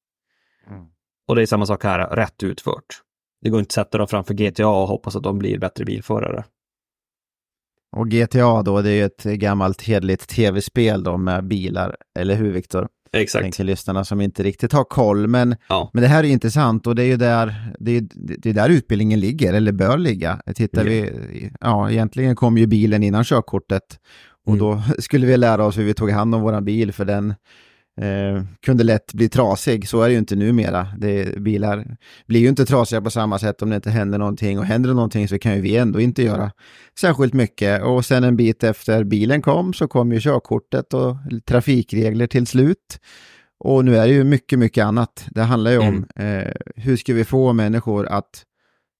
Mm. 0.70 0.84
Och 1.28 1.36
det 1.36 1.42
är 1.42 1.46
samma 1.46 1.66
sak 1.66 1.84
här, 1.84 2.16
rätt 2.16 2.42
utfört. 2.42 3.02
Det 3.42 3.50
går 3.50 3.60
inte 3.60 3.68
att 3.68 3.72
sätta 3.72 3.98
dem 3.98 4.08
framför 4.08 4.34
GTA 4.34 4.68
och 4.68 4.88
hoppas 4.88 5.16
att 5.16 5.22
de 5.22 5.38
blir 5.38 5.58
bättre 5.58 5.84
bilförare. 5.84 6.44
Och 7.96 8.10
GTA 8.10 8.62
då, 8.62 8.82
det 8.82 8.90
är 8.90 8.94
ju 8.94 9.04
ett 9.04 9.24
gammalt 9.24 9.82
hedligt 9.82 10.28
tv-spel 10.28 11.02
då 11.02 11.16
med 11.16 11.44
bilar, 11.44 11.96
eller 12.18 12.34
hur 12.34 12.52
Viktor? 12.52 12.88
Exakt. 13.12 13.54
Till 13.54 13.66
lyssnarna 13.66 14.04
som 14.04 14.20
inte 14.20 14.42
riktigt 14.42 14.72
har 14.72 14.84
koll. 14.84 15.26
Men, 15.26 15.56
ja. 15.68 15.90
men 15.92 16.02
det 16.02 16.08
här 16.08 16.24
är 16.24 16.28
intressant 16.28 16.86
och 16.86 16.94
det 16.94 17.02
är 17.02 17.06
ju 17.06 17.16
där, 17.16 17.72
det 17.80 17.96
är, 17.96 18.08
det 18.14 18.50
är 18.50 18.54
där 18.54 18.68
utbildningen 18.68 19.20
ligger, 19.20 19.52
eller 19.52 19.72
bör 19.72 19.98
ligga. 19.98 20.40
Tittar 20.54 20.80
mm. 20.80 20.92
vi, 20.92 21.50
ja 21.60 21.90
egentligen 21.90 22.36
kom 22.36 22.58
ju 22.58 22.66
bilen 22.66 23.02
innan 23.02 23.24
körkortet. 23.24 23.98
Och 24.46 24.54
mm. 24.54 24.58
då 24.58 24.82
skulle 24.98 25.26
vi 25.26 25.36
lära 25.36 25.64
oss 25.64 25.78
hur 25.78 25.84
vi 25.84 25.94
tog 25.94 26.10
hand 26.10 26.34
om 26.34 26.40
våran 26.40 26.64
bil, 26.64 26.92
för 26.92 27.04
den 27.04 27.34
eh, 28.00 28.42
kunde 28.62 28.84
lätt 28.84 29.12
bli 29.12 29.28
trasig. 29.28 29.88
Så 29.88 30.02
är 30.02 30.06
det 30.06 30.12
ju 30.12 30.18
inte 30.18 30.36
numera. 30.36 30.88
Det, 30.98 31.38
bilar 31.38 31.96
blir 32.26 32.40
ju 32.40 32.48
inte 32.48 32.66
trasiga 32.66 33.00
på 33.00 33.10
samma 33.10 33.38
sätt 33.38 33.62
om 33.62 33.70
det 33.70 33.76
inte 33.76 33.90
händer 33.90 34.18
någonting. 34.18 34.58
Och 34.58 34.64
händer 34.64 34.88
det 34.88 34.94
någonting 34.94 35.28
så 35.28 35.38
kan 35.38 35.54
ju 35.54 35.60
vi 35.60 35.76
ändå 35.76 36.00
inte 36.00 36.22
göra 36.22 36.52
särskilt 37.00 37.34
mycket. 37.34 37.82
Och 37.82 38.04
sen 38.04 38.24
en 38.24 38.36
bit 38.36 38.64
efter 38.64 39.04
bilen 39.04 39.42
kom 39.42 39.72
så 39.72 39.88
kom 39.88 40.12
ju 40.12 40.20
körkortet 40.20 40.94
och 40.94 41.16
trafikregler 41.46 42.26
till 42.26 42.46
slut. 42.46 42.98
Och 43.60 43.84
nu 43.84 43.96
är 43.96 44.06
det 44.06 44.12
ju 44.12 44.24
mycket, 44.24 44.58
mycket 44.58 44.84
annat. 44.84 45.26
Det 45.30 45.42
handlar 45.42 45.70
ju 45.70 45.78
om 45.78 46.06
mm. 46.16 46.46
eh, 46.46 46.52
hur 46.76 46.96
ska 46.96 47.14
vi 47.14 47.24
få 47.24 47.52
människor 47.52 48.06
att 48.06 48.44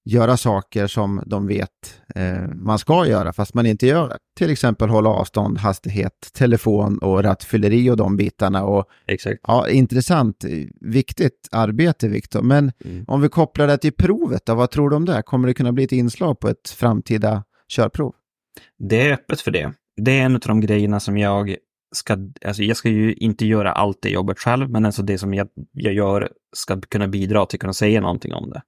göra 0.09 0.37
saker 0.37 0.87
som 0.87 1.23
de 1.27 1.47
vet 1.47 2.01
eh, 2.15 2.49
man 2.55 2.79
ska 2.79 3.07
göra 3.07 3.33
fast 3.33 3.55
man 3.55 3.67
inte 3.67 3.87
gör 3.87 4.09
det. 4.09 4.19
Till 4.39 4.51
exempel 4.51 4.89
hålla 4.89 5.11
avstånd, 5.11 5.59
hastighet, 5.59 6.31
telefon 6.33 6.99
och 6.99 7.23
rattfylleri 7.23 7.91
och 7.91 7.97
de 7.97 8.17
bitarna. 8.17 8.65
Och, 8.65 8.85
Exakt. 9.07 9.41
Ja, 9.43 9.69
intressant, 9.69 10.45
viktigt 10.81 11.49
arbete 11.51 12.09
Viktor. 12.09 12.43
Men 12.43 12.73
mm. 12.85 13.05
om 13.09 13.21
vi 13.21 13.29
kopplar 13.29 13.67
det 13.67 13.79
till 13.79 13.93
provet 13.93 14.47
då, 14.47 14.55
vad 14.55 14.71
tror 14.71 14.91
du 14.91 14.97
om 14.97 15.05
det? 15.05 15.23
Kommer 15.23 15.49
det 15.49 15.55
kunna 15.55 15.73
bli 15.73 15.85
ett 15.85 15.93
inslag 15.93 16.41
på 16.41 16.49
ett 16.49 16.69
framtida 16.69 17.45
körprov? 17.69 18.15
Det 18.79 19.09
är 19.09 19.13
öppet 19.13 19.41
för 19.41 19.51
det. 19.51 19.73
Det 19.97 20.19
är 20.19 20.23
en 20.25 20.35
av 20.35 20.41
de 20.41 20.61
grejerna 20.61 21.01
som 21.01 21.19
jag 21.19 21.57
ska, 21.95 22.17
alltså 22.45 22.63
jag 22.63 22.77
ska 22.77 22.89
ju 22.89 23.15
inte 23.15 23.47
göra 23.47 23.73
allt 23.73 23.99
det 24.03 24.09
jobbet 24.09 24.39
själv, 24.39 24.71
men 24.71 24.85
alltså 24.85 25.03
det 25.03 25.19
som 25.19 25.35
jag, 25.35 25.49
jag 25.73 25.95
gör 25.95 26.29
ska 26.57 26.81
kunna 26.81 27.09
bidra 27.09 27.47
till 27.47 27.57
att 27.57 27.61
kunna 27.61 27.73
säga 27.73 28.01
någonting 28.01 28.35
om 28.35 28.51
det. 28.51 28.63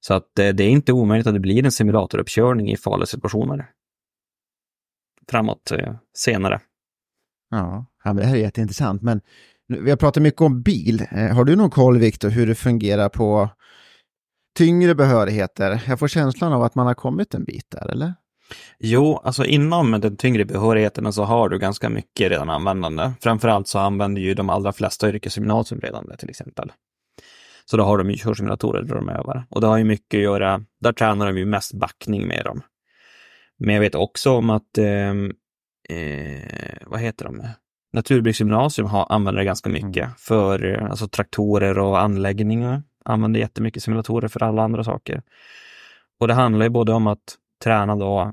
Så 0.00 0.14
att 0.14 0.38
eh, 0.38 0.48
det 0.48 0.64
är 0.64 0.70
inte 0.70 0.92
omöjligt 0.92 1.26
att 1.26 1.34
det 1.34 1.40
blir 1.40 1.64
en 1.64 1.72
simulatoruppkörning 1.72 2.70
i 2.70 2.76
farliga 2.76 3.06
situationer. 3.06 3.70
Framåt 5.28 5.70
eh, 5.70 5.94
senare. 6.16 6.60
Ja, 7.50 7.86
det 8.04 8.24
här 8.24 8.34
är 8.34 8.40
jätteintressant. 8.40 9.02
Men 9.02 9.20
vi 9.68 9.90
har 9.90 9.96
pratat 9.96 10.22
mycket 10.22 10.40
om 10.40 10.62
bil. 10.62 11.06
Eh, 11.10 11.36
har 11.36 11.44
du 11.44 11.56
någon 11.56 11.70
koll, 11.70 11.98
Viktor, 11.98 12.28
hur 12.28 12.46
det 12.46 12.54
fungerar 12.54 13.08
på 13.08 13.50
tyngre 14.56 14.94
behörigheter? 14.94 15.82
Jag 15.86 15.98
får 15.98 16.08
känslan 16.08 16.52
av 16.52 16.62
att 16.62 16.74
man 16.74 16.86
har 16.86 16.94
kommit 16.94 17.34
en 17.34 17.44
bit 17.44 17.66
där, 17.70 17.90
eller? 17.90 18.14
Jo, 18.78 19.20
alltså 19.24 19.44
inom 19.44 20.00
den 20.00 20.16
tyngre 20.16 20.44
behörigheten 20.44 21.12
så 21.12 21.24
har 21.24 21.48
du 21.48 21.58
ganska 21.58 21.88
mycket 21.88 22.30
redan 22.30 22.50
användande. 22.50 23.12
Framförallt 23.20 23.68
så 23.68 23.78
använder 23.78 24.22
ju 24.22 24.34
de 24.34 24.50
allra 24.50 24.72
flesta 24.72 25.08
yrkesgymnasium 25.08 25.80
redan 25.80 26.06
det 26.06 26.16
till 26.16 26.30
exempel. 26.30 26.72
Så 27.70 27.76
då 27.76 27.84
har 27.84 27.98
de 27.98 28.10
ju 28.10 28.16
körsimulatorer 28.16 28.82
där 28.82 28.94
de 28.94 29.08
övar. 29.08 29.46
Och 29.50 29.60
det 29.60 29.66
har 29.66 29.78
ju 29.78 29.84
mycket 29.84 30.18
att 30.18 30.22
göra, 30.22 30.64
där 30.80 30.92
tränar 30.92 31.26
de 31.26 31.38
ju 31.38 31.46
mest 31.46 31.72
backning 31.72 32.26
med 32.26 32.44
dem. 32.44 32.62
Men 33.58 33.74
jag 33.74 33.80
vet 33.80 33.94
också 33.94 34.30
om 34.30 34.50
att, 34.50 34.78
eh, 34.78 35.10
eh, 35.98 36.76
vad 36.86 37.00
heter 37.00 37.24
de? 37.24 37.42
Naturbruksgymnasium 37.92 38.88
har, 38.88 39.06
använder 39.08 39.38
det 39.38 39.44
ganska 39.44 39.70
mycket 39.70 40.04
mm. 40.04 40.10
för 40.18 40.72
alltså, 40.90 41.08
traktorer 41.08 41.78
och 41.78 42.00
anläggningar. 42.00 42.82
Använder 43.04 43.40
jättemycket 43.40 43.82
simulatorer 43.82 44.28
för 44.28 44.42
alla 44.42 44.62
andra 44.62 44.84
saker. 44.84 45.22
Och 46.20 46.28
det 46.28 46.34
handlar 46.34 46.66
ju 46.66 46.70
både 46.70 46.92
om 46.92 47.06
att 47.06 47.36
träna 47.64 47.96
då, 47.96 48.32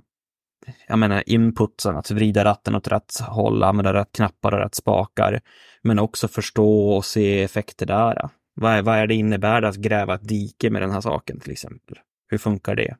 jag 0.88 1.00
menar 1.00 1.23
inputsen, 1.26 1.97
att 1.97 2.12
vrida 2.12 2.43
ratten 2.43 2.76
åt 2.76 2.88
rätt 2.88 3.19
håll, 3.19 3.63
använda 3.63 3.93
rätt 3.93 4.12
knappar 4.12 4.52
och 4.52 4.60
rätt 4.60 4.76
spakar. 4.76 5.41
Men 5.82 6.00
också 6.00 6.28
förstå 6.28 6.89
och 6.89 7.06
se 7.06 7.43
effekter 7.43 7.86
där. 7.86 8.30
Vad 8.60 8.74
är, 8.74 8.82
vad 8.82 8.98
är 8.98 9.08
det 9.08 9.15
innebär 9.15 9.62
att 9.62 9.76
gräva 9.76 10.15
ett 10.15 10.28
dike 10.28 10.70
med 10.70 10.82
den 10.82 10.91
här 10.91 11.02
saken 11.02 11.39
till 11.39 11.52
exempel? 11.52 11.98
Hur 12.28 12.38
funkar 12.38 12.76
det? 12.76 12.98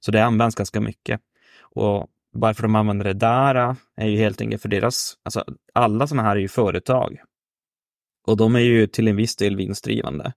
Så 0.00 0.10
det 0.10 0.24
används 0.24 0.56
ganska 0.56 0.80
mycket. 0.80 1.20
Och 1.60 2.06
varför 2.32 2.62
de 2.62 2.74
använder 2.74 3.04
det 3.04 3.12
där 3.12 3.54
äh, 3.54 3.74
är 3.96 4.06
ju 4.06 4.18
helt 4.18 4.40
enkelt 4.40 4.62
för 4.62 4.68
deras, 4.68 5.14
alltså 5.22 5.44
alla 5.72 6.06
sådana 6.06 6.28
här 6.28 6.36
är 6.36 6.40
ju 6.40 6.48
företag. 6.48 7.16
Och 8.26 8.36
de 8.36 8.56
är 8.56 8.60
ju 8.60 8.86
till 8.86 9.08
en 9.08 9.16
viss 9.16 9.36
del 9.36 9.56
vinstdrivande. 9.56 10.32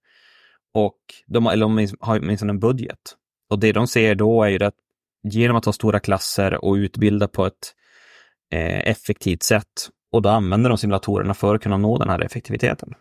Och 0.73 0.99
de, 1.27 1.47
eller 1.47 1.65
de 1.65 1.87
har 1.99 2.19
åtminstone 2.19 2.51
en 2.51 2.59
budget. 2.59 3.15
Och 3.49 3.59
det 3.59 3.71
de 3.71 3.87
ser 3.87 4.15
då 4.15 4.43
är 4.43 4.49
ju 4.49 4.63
att 4.63 4.75
genom 5.23 5.57
att 5.57 5.65
ha 5.65 5.73
stora 5.73 5.99
klasser 5.99 6.65
och 6.65 6.73
utbilda 6.73 7.27
på 7.27 7.45
ett 7.45 7.75
eh, 8.51 8.89
effektivt 8.89 9.43
sätt 9.43 9.89
och 10.11 10.21
då 10.21 10.29
använder 10.29 10.69
de 10.69 10.77
simulatorerna 10.77 11.33
för 11.33 11.55
att 11.55 11.61
kunna 11.61 11.77
nå 11.77 11.97
den 11.97 12.09
här 12.09 12.19
effektiviteten. 12.19 12.93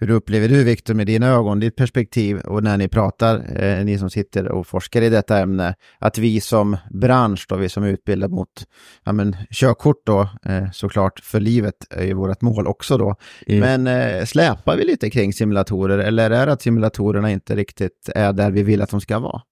Hur 0.00 0.10
upplever 0.10 0.48
du, 0.48 0.64
Viktor, 0.64 0.94
med 0.94 1.06
dina 1.06 1.26
ögon, 1.26 1.60
ditt 1.60 1.76
perspektiv 1.76 2.38
och 2.38 2.62
när 2.62 2.78
ni 2.78 2.88
pratar, 2.88 3.62
eh, 3.62 3.84
ni 3.84 3.98
som 3.98 4.10
sitter 4.10 4.48
och 4.48 4.66
forskar 4.66 5.02
i 5.02 5.08
detta 5.08 5.38
ämne, 5.38 5.74
att 5.98 6.18
vi 6.18 6.40
som 6.40 6.76
bransch, 6.90 7.46
då, 7.48 7.56
vi 7.56 7.68
som 7.68 7.84
utbildar 7.84 8.28
mot 8.28 8.66
ja, 9.04 9.12
men, 9.12 9.36
körkort 9.50 10.02
då, 10.06 10.20
eh, 10.44 10.70
såklart 10.72 11.20
för 11.20 11.40
livet 11.40 11.74
är 11.90 12.04
ju 12.04 12.14
vårt 12.14 12.40
mål 12.40 12.66
också 12.66 12.98
då. 12.98 13.14
Mm. 13.46 13.60
Men 13.60 14.00
eh, 14.00 14.24
släpar 14.24 14.76
vi 14.76 14.84
lite 14.84 15.10
kring 15.10 15.32
simulatorer 15.32 15.98
eller 15.98 16.30
är 16.30 16.46
det 16.46 16.52
att 16.52 16.62
simulatorerna 16.62 17.30
inte 17.30 17.56
riktigt 17.56 18.08
är 18.14 18.32
där 18.32 18.50
vi 18.50 18.62
vill 18.62 18.82
att 18.82 18.90
de 18.90 19.00
ska 19.00 19.18
vara? 19.18 19.42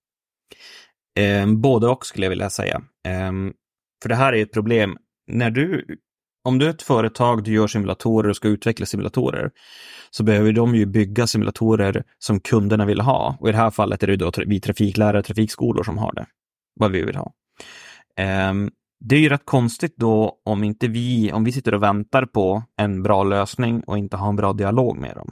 Eh, 1.18 1.46
både 1.46 1.88
och 1.88 2.06
skulle 2.06 2.26
jag 2.26 2.30
vilja 2.30 2.50
säga. 2.50 2.82
Eh, 3.08 3.32
för 4.02 4.08
det 4.08 4.14
här 4.14 4.32
är 4.32 4.42
ett 4.42 4.52
problem. 4.52 4.96
När 5.32 5.50
du 5.50 5.86
om 6.46 6.58
du 6.58 6.66
är 6.66 6.70
ett 6.70 6.82
företag, 6.82 7.44
du 7.44 7.52
gör 7.52 7.66
simulatorer 7.66 8.30
och 8.30 8.36
ska 8.36 8.48
utveckla 8.48 8.86
simulatorer, 8.86 9.50
så 10.10 10.24
behöver 10.24 10.52
de 10.52 10.74
ju 10.74 10.86
bygga 10.86 11.26
simulatorer 11.26 12.04
som 12.18 12.40
kunderna 12.40 12.86
vill 12.86 13.00
ha. 13.00 13.36
Och 13.40 13.48
i 13.48 13.52
det 13.52 13.58
här 13.58 13.70
fallet 13.70 14.02
är 14.02 14.06
det 14.06 14.16
då 14.16 14.32
vi 14.46 14.60
trafiklärare, 14.60 15.22
trafikskolor 15.22 15.82
som 15.82 15.98
har 15.98 16.12
det, 16.12 16.26
vad 16.80 16.90
vi 16.90 17.02
vill 17.02 17.16
ha. 17.16 17.32
Um, 18.50 18.70
det 19.00 19.16
är 19.16 19.20
ju 19.20 19.28
rätt 19.28 19.44
konstigt 19.44 19.94
då 19.96 20.38
om 20.44 20.64
inte 20.64 20.88
vi, 20.88 21.32
om 21.32 21.44
vi 21.44 21.52
sitter 21.52 21.74
och 21.74 21.82
väntar 21.82 22.26
på 22.26 22.62
en 22.76 23.02
bra 23.02 23.24
lösning 23.24 23.80
och 23.80 23.98
inte 23.98 24.16
har 24.16 24.28
en 24.28 24.36
bra 24.36 24.52
dialog 24.52 24.98
med 24.98 25.14
dem. 25.14 25.30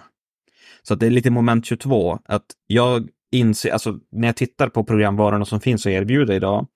Så 0.83 0.95
det 0.95 1.07
är 1.07 1.11
lite 1.11 1.31
moment 1.31 1.67
22, 1.67 2.19
att 2.25 2.47
jag 2.67 3.09
inser, 3.33 3.71
alltså 3.71 3.99
när 4.13 4.29
jag 4.29 4.37
tittar 4.37 4.69
på 4.69 4.85
programvarorna 4.85 5.45
som 5.45 5.61
finns 5.61 5.87
att 5.87 5.93
erbjuda 5.93 6.35
idag, 6.35 6.67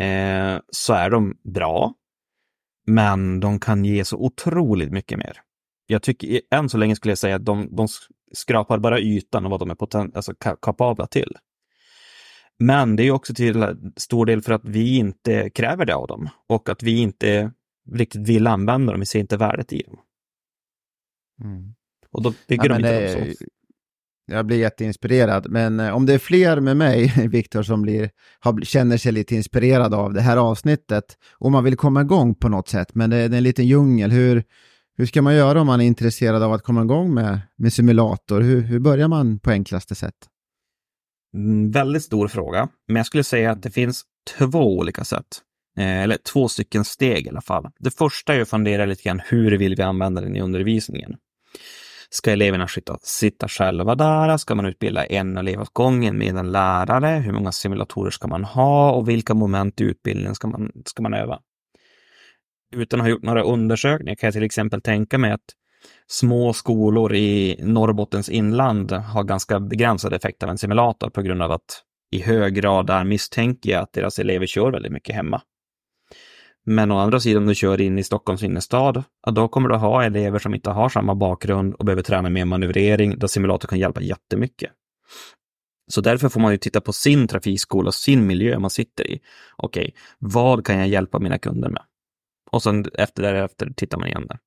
eh, 0.00 0.58
så 0.70 0.92
är 0.92 1.10
de 1.10 1.36
bra. 1.54 1.94
Men 2.90 3.40
de 3.40 3.60
kan 3.60 3.84
ge 3.84 4.04
så 4.04 4.16
otroligt 4.16 4.92
mycket 4.92 5.18
mer. 5.18 5.40
jag 5.86 6.02
tycker, 6.02 6.40
än 6.50 6.68
så 6.68 6.78
länge 6.78 6.96
skulle 6.96 7.12
jag 7.12 7.18
säga 7.18 7.36
att 7.36 7.44
de, 7.44 7.76
de 7.76 7.88
skrapar 8.32 8.78
bara 8.78 9.00
ytan 9.00 9.44
av 9.44 9.50
vad 9.50 9.60
de 9.60 9.70
är 9.70 9.74
poten, 9.74 10.12
alltså, 10.14 10.34
kapabla 10.34 11.06
till. 11.06 11.36
Men 12.58 12.96
det 12.96 13.02
är 13.02 13.10
också 13.10 13.34
till 13.34 13.76
stor 13.96 14.26
del 14.26 14.42
för 14.42 14.52
att 14.52 14.64
vi 14.64 14.96
inte 14.96 15.50
kräver 15.50 15.84
det 15.84 15.94
av 15.94 16.06
dem 16.06 16.28
och 16.48 16.68
att 16.68 16.82
vi 16.82 16.98
inte 16.98 17.52
riktigt 17.92 18.28
vill 18.28 18.46
använda 18.46 18.92
dem, 18.92 19.00
vi 19.00 19.06
ser 19.06 19.20
inte 19.20 19.36
värdet 19.36 19.72
i 19.72 19.82
dem. 19.82 19.98
Mm. 21.44 21.74
Och 22.10 22.22
då 22.22 22.32
bygger 22.48 22.64
ja, 22.64 22.68
de 22.68 22.74
inte 22.74 23.00
det, 23.00 23.24
dem 23.24 23.34
så. 23.34 23.44
Jag 24.30 24.46
blir 24.46 24.58
jätteinspirerad, 24.58 25.46
men 25.50 25.80
eh, 25.80 25.96
om 25.96 26.06
det 26.06 26.14
är 26.14 26.18
fler 26.18 26.60
med 26.60 26.76
mig, 26.76 27.28
Viktor, 27.28 27.62
som 27.62 27.82
blir, 27.82 28.10
har, 28.40 28.60
känner 28.60 28.96
sig 28.96 29.12
lite 29.12 29.34
inspirerad 29.34 29.94
av 29.94 30.12
det 30.12 30.20
här 30.20 30.36
avsnittet 30.36 31.04
och 31.38 31.52
man 31.52 31.64
vill 31.64 31.76
komma 31.76 32.00
igång 32.00 32.34
på 32.34 32.48
något 32.48 32.68
sätt, 32.68 32.94
men 32.94 33.10
det, 33.10 33.28
det 33.28 33.34
är 33.34 33.38
en 33.38 33.42
liten 33.42 33.66
djungel. 33.66 34.10
Hur, 34.10 34.44
hur 34.96 35.06
ska 35.06 35.22
man 35.22 35.34
göra 35.34 35.60
om 35.60 35.66
man 35.66 35.80
är 35.80 35.84
intresserad 35.84 36.42
av 36.42 36.52
att 36.52 36.62
komma 36.62 36.82
igång 36.82 37.14
med, 37.14 37.40
med 37.56 37.72
simulator? 37.72 38.40
Hur, 38.40 38.60
hur 38.60 38.78
börjar 38.78 39.08
man 39.08 39.38
på 39.38 39.50
enklaste 39.50 39.94
sätt? 39.94 40.14
Mm, 41.34 41.70
väldigt 41.70 42.02
stor 42.02 42.28
fråga, 42.28 42.68
men 42.86 42.96
jag 42.96 43.06
skulle 43.06 43.24
säga 43.24 43.50
att 43.50 43.62
det 43.62 43.70
finns 43.70 44.02
två 44.38 44.78
olika 44.78 45.04
sätt. 45.04 45.42
Eh, 45.78 46.02
eller 46.02 46.16
två 46.32 46.48
stycken 46.48 46.84
steg 46.84 47.26
i 47.26 47.28
alla 47.28 47.40
fall. 47.40 47.68
Det 47.78 47.90
första 47.90 48.34
är 48.34 48.40
att 48.40 48.48
fundera 48.48 48.86
lite 48.86 49.02
grann 49.02 49.20
hur 49.24 49.58
vill 49.58 49.76
vi 49.76 49.82
använda 49.82 50.20
den 50.20 50.36
i 50.36 50.40
undervisningen? 50.40 51.16
Ska 52.12 52.32
eleverna 52.32 52.68
sitta, 52.68 52.98
sitta 53.02 53.48
själva 53.48 53.94
där? 53.94 54.36
Ska 54.36 54.54
man 54.54 54.66
utbilda 54.66 55.04
en 55.04 55.36
elev 55.36 55.60
åt 55.60 55.74
gången 55.74 56.18
med 56.18 56.36
en 56.36 56.52
lärare? 56.52 57.06
Hur 57.06 57.32
många 57.32 57.52
simulatorer 57.52 58.10
ska 58.10 58.28
man 58.28 58.44
ha 58.44 58.92
och 58.92 59.08
vilka 59.08 59.34
moment 59.34 59.80
i 59.80 59.84
utbildningen 59.84 60.34
ska 60.34 60.48
man, 60.48 60.72
ska 60.84 61.02
man 61.02 61.14
öva? 61.14 61.40
Utan 62.76 63.00
att 63.00 63.04
ha 63.04 63.10
gjort 63.10 63.22
några 63.22 63.42
undersökningar 63.42 64.14
kan 64.14 64.26
jag 64.26 64.34
till 64.34 64.42
exempel 64.42 64.80
tänka 64.80 65.18
mig 65.18 65.32
att 65.32 65.54
små 66.06 66.52
skolor 66.52 67.14
i 67.14 67.60
Norrbottens 67.62 68.28
inland 68.28 68.92
har 68.92 69.24
ganska 69.24 69.60
begränsad 69.60 70.12
effekt 70.12 70.42
av 70.42 70.50
en 70.50 70.58
simulator 70.58 71.10
på 71.10 71.22
grund 71.22 71.42
av 71.42 71.52
att 71.52 71.82
i 72.10 72.22
hög 72.22 72.54
grad 72.54 72.86
där 72.86 73.04
misstänker 73.04 73.70
jag 73.70 73.82
att 73.82 73.92
deras 73.92 74.18
elever 74.18 74.46
kör 74.46 74.72
väldigt 74.72 74.92
mycket 74.92 75.14
hemma. 75.14 75.42
Men 76.66 76.90
å 76.90 76.98
andra 76.98 77.20
sidan, 77.20 77.42
om 77.42 77.48
du 77.48 77.54
kör 77.54 77.80
in 77.80 77.98
i 77.98 78.04
Stockholms 78.04 78.42
innerstad, 78.42 79.04
ja, 79.26 79.32
då 79.32 79.48
kommer 79.48 79.68
du 79.68 79.76
ha 79.76 80.04
elever 80.04 80.38
som 80.38 80.54
inte 80.54 80.70
har 80.70 80.88
samma 80.88 81.14
bakgrund 81.14 81.74
och 81.74 81.84
behöver 81.84 82.02
träna 82.02 82.30
mer 82.30 82.44
manövrering, 82.44 83.18
där 83.18 83.26
simulator 83.26 83.68
kan 83.68 83.78
hjälpa 83.78 84.00
jättemycket. 84.00 84.70
Så 85.90 86.00
därför 86.00 86.28
får 86.28 86.40
man 86.40 86.52
ju 86.52 86.58
titta 86.58 86.80
på 86.80 86.92
sin 86.92 87.28
trafikskola 87.28 87.88
och 87.88 87.94
sin 87.94 88.26
miljö 88.26 88.58
man 88.58 88.70
sitter 88.70 89.10
i. 89.10 89.20
Okej, 89.56 89.82
okay, 89.82 89.92
vad 90.18 90.66
kan 90.66 90.78
jag 90.78 90.88
hjälpa 90.88 91.18
mina 91.18 91.38
kunder 91.38 91.68
med? 91.68 91.82
Och 92.50 92.62
sen 92.62 92.84
efter 92.94 93.22
därefter 93.22 93.72
tittar 93.76 93.98
man 93.98 94.08
igen 94.08 94.26
där. 94.28 94.38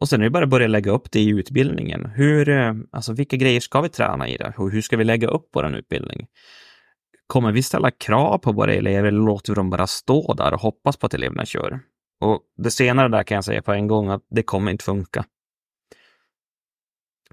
Och 0.00 0.08
sen 0.08 0.20
är 0.20 0.24
det 0.24 0.30
bara 0.30 0.44
att 0.44 0.50
börja 0.50 0.66
lägga 0.66 0.92
upp 0.92 1.10
det 1.10 1.20
i 1.20 1.28
utbildningen. 1.28 2.06
Hur, 2.06 2.48
eh, 2.48 2.74
alltså 2.92 3.12
vilka 3.12 3.36
grejer 3.36 3.60
ska 3.60 3.80
vi 3.80 3.88
träna 3.88 4.28
i 4.28 4.36
det? 4.36 4.54
Hur 4.56 4.82
ska 4.82 4.96
vi 4.96 5.04
lägga 5.04 5.28
upp 5.28 5.48
vår 5.52 5.76
utbildning? 5.76 6.26
Kommer 7.26 7.52
vi 7.52 7.62
ställa 7.62 7.90
krav 7.90 8.38
på 8.38 8.52
våra 8.52 8.74
elever 8.74 9.08
eller 9.08 9.20
låter 9.20 9.52
vi 9.52 9.54
dem 9.54 9.70
bara 9.70 9.86
stå 9.86 10.34
där 10.34 10.54
och 10.54 10.60
hoppas 10.60 10.96
på 10.96 11.06
att 11.06 11.14
eleverna 11.14 11.46
kör? 11.46 11.80
Och 12.20 12.40
det 12.56 12.70
senare 12.70 13.08
där 13.08 13.22
kan 13.22 13.34
jag 13.34 13.44
säga 13.44 13.62
på 13.62 13.72
en 13.72 13.86
gång 13.86 14.08
att 14.08 14.26
det 14.30 14.42
kommer 14.42 14.70
inte 14.70 14.84
funka. 14.84 15.24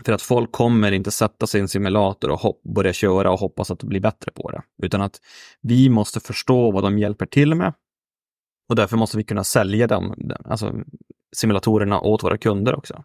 För 0.05 0.13
att 0.13 0.21
folk 0.21 0.51
kommer 0.51 0.91
inte 0.91 1.11
sätta 1.11 1.47
sig 1.47 1.59
i 1.59 1.61
en 1.61 1.67
simulator 1.67 2.31
och 2.31 2.39
hopp, 2.39 2.63
börja 2.63 2.93
köra 2.93 3.31
och 3.31 3.39
hoppas 3.39 3.71
att 3.71 3.79
de 3.79 3.89
blir 3.89 3.99
bättre 3.99 4.31
på 4.31 4.51
det. 4.51 4.63
Utan 4.83 5.01
att 5.01 5.19
vi 5.61 5.89
måste 5.89 6.19
förstå 6.19 6.71
vad 6.71 6.83
de 6.83 6.97
hjälper 6.97 7.25
till 7.25 7.55
med. 7.55 7.73
Och 8.69 8.75
därför 8.75 8.97
måste 8.97 9.17
vi 9.17 9.23
kunna 9.23 9.43
sälja 9.43 9.87
dem, 9.87 10.31
alltså 10.45 10.73
simulatorerna 11.35 12.01
åt 12.01 12.23
våra 12.23 12.37
kunder 12.37 12.75
också. 12.75 13.03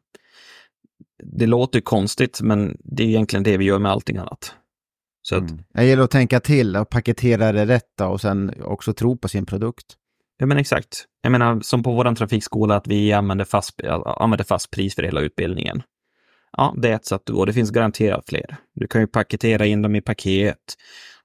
Det 1.22 1.46
låter 1.46 1.80
konstigt, 1.80 2.40
men 2.42 2.76
det 2.84 3.02
är 3.02 3.06
egentligen 3.08 3.42
det 3.42 3.56
vi 3.56 3.64
gör 3.64 3.78
med 3.78 3.92
allting 3.92 4.16
annat. 4.16 4.54
Så 5.28 5.36
att, 5.36 5.50
mm. 5.50 5.64
Det 5.74 5.84
gäller 5.84 6.02
att 6.02 6.10
tänka 6.10 6.40
till 6.40 6.76
och 6.76 6.90
paketera 6.90 7.52
det 7.52 7.66
rätt 7.66 8.00
och 8.00 8.20
sen 8.20 8.62
också 8.62 8.92
tro 8.92 9.18
på 9.18 9.28
sin 9.28 9.46
produkt. 9.46 9.86
Ja 10.38 10.46
men 10.46 10.58
exakt. 10.58 11.04
Jag 11.22 11.32
menar 11.32 11.60
som 11.60 11.82
på 11.82 11.92
vår 11.92 12.14
trafikskola 12.14 12.76
att 12.76 12.86
vi 12.86 13.12
använder 13.12 13.44
fast, 13.44 13.80
använder 14.04 14.44
fast 14.44 14.70
pris 14.70 14.94
för 14.94 15.02
hela 15.02 15.20
utbildningen. 15.20 15.82
Ja, 16.52 16.74
det 16.76 16.88
är 16.88 16.94
ett 16.94 17.06
sätt 17.06 17.30
att 17.30 17.34
gå. 17.34 17.44
Det 17.44 17.52
finns 17.52 17.70
garanterat 17.70 18.24
fler. 18.28 18.56
Du 18.74 18.86
kan 18.86 19.00
ju 19.00 19.06
paketera 19.06 19.66
in 19.66 19.82
dem 19.82 19.96
i 19.96 20.00
paket, 20.00 20.76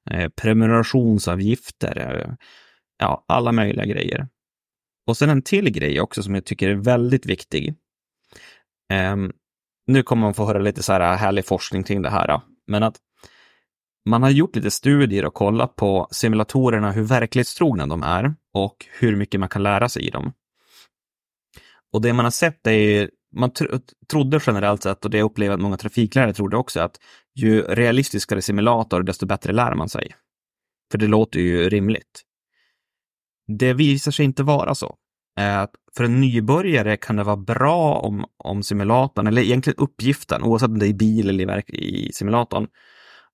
eh, 0.09 0.29
prenumerationsavgifter, 0.29 2.21
eh, 2.21 2.35
ja, 2.99 3.25
alla 3.27 3.51
möjliga 3.51 3.85
grejer. 3.85 4.27
Och 5.07 5.17
sen 5.17 5.29
en 5.29 5.41
till 5.41 5.69
grej 5.69 6.01
också 6.01 6.23
som 6.23 6.35
jag 6.35 6.45
tycker 6.45 6.69
är 6.69 6.75
väldigt 6.75 7.25
viktig. 7.25 7.75
Eh, 8.91 9.15
nu 9.87 10.03
kommer 10.03 10.21
man 10.21 10.33
få 10.33 10.45
höra 10.45 10.59
lite 10.59 10.83
så 10.83 10.93
här 10.93 11.15
härlig 11.15 11.45
forskning 11.45 11.83
kring 11.83 12.01
det 12.01 12.09
här, 12.09 12.41
men 12.67 12.83
att 12.83 12.95
man 14.05 14.23
har 14.23 14.29
gjort 14.29 14.55
lite 14.55 14.71
studier 14.71 15.25
och 15.25 15.33
kollat 15.33 15.75
på 15.75 16.07
simulatorerna, 16.11 16.91
hur 16.91 17.03
verklighetstrogna 17.03 17.87
de 17.87 18.03
är 18.03 18.35
och 18.53 18.85
hur 18.99 19.15
mycket 19.15 19.39
man 19.39 19.49
kan 19.49 19.63
lära 19.63 19.89
sig 19.89 20.07
i 20.07 20.09
dem. 20.09 20.33
Och 21.93 22.01
det 22.01 22.13
man 22.13 22.25
har 22.25 22.31
sett 22.31 22.67
är, 22.67 23.09
man 23.35 23.53
tro, 23.53 23.67
trodde 24.11 24.39
generellt 24.47 24.83
sett, 24.83 25.05
och 25.05 25.11
det 25.11 25.21
upplever 25.21 25.55
att 25.55 25.61
många 25.61 25.77
trafiklärare 25.77 26.33
trodde 26.33 26.57
också, 26.57 26.79
att 26.79 26.99
ju 27.35 27.61
realistiskare 27.61 28.41
simulator, 28.41 29.03
desto 29.03 29.25
bättre 29.25 29.53
lär 29.53 29.75
man 29.75 29.89
sig. 29.89 30.15
För 30.91 30.97
det 30.97 31.07
låter 31.07 31.39
ju 31.39 31.69
rimligt. 31.69 32.21
Det 33.59 33.73
visar 33.73 34.11
sig 34.11 34.25
inte 34.25 34.43
vara 34.43 34.75
så. 34.75 34.95
Eh, 35.39 35.65
för 35.95 36.03
en 36.03 36.21
nybörjare 36.21 36.97
kan 36.97 37.15
det 37.15 37.23
vara 37.23 37.37
bra 37.37 37.95
om, 37.95 38.25
om 38.37 38.63
simulatorn, 38.63 39.27
eller 39.27 39.41
egentligen 39.41 39.77
uppgiften, 39.77 40.43
oavsett 40.43 40.69
om 40.69 40.79
det 40.79 40.85
är 40.85 40.89
i 40.89 40.93
bil 40.93 41.29
eller 41.29 41.75
i 41.75 42.11
simulatorn, 42.13 42.67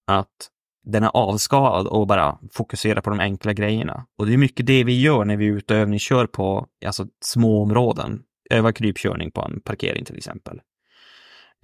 att 0.08 0.50
den 0.86 1.04
är 1.04 1.12
avskalad 1.14 1.88
och 1.88 2.08
bara 2.08 2.38
fokuserar 2.52 3.02
på 3.02 3.10
de 3.10 3.20
enkla 3.20 3.54
grejerna. 3.54 4.06
Och 4.18 4.26
det 4.26 4.34
är 4.34 4.38
mycket 4.38 4.66
det 4.66 4.84
vi 4.84 5.02
gör 5.02 5.26
när 5.26 5.38
vi 5.38 5.48
är 5.48 5.52
ute 5.52 5.74
och 5.74 5.80
övningskör 5.80 6.28
på 6.28 6.68
alltså, 6.86 7.08
små 7.26 7.62
områden. 7.62 8.22
Öva 8.50 8.72
krypkörning 8.72 9.32
på 9.32 9.42
en 9.42 9.62
parkering 9.62 10.06
till 10.06 10.18
exempel. 10.18 10.60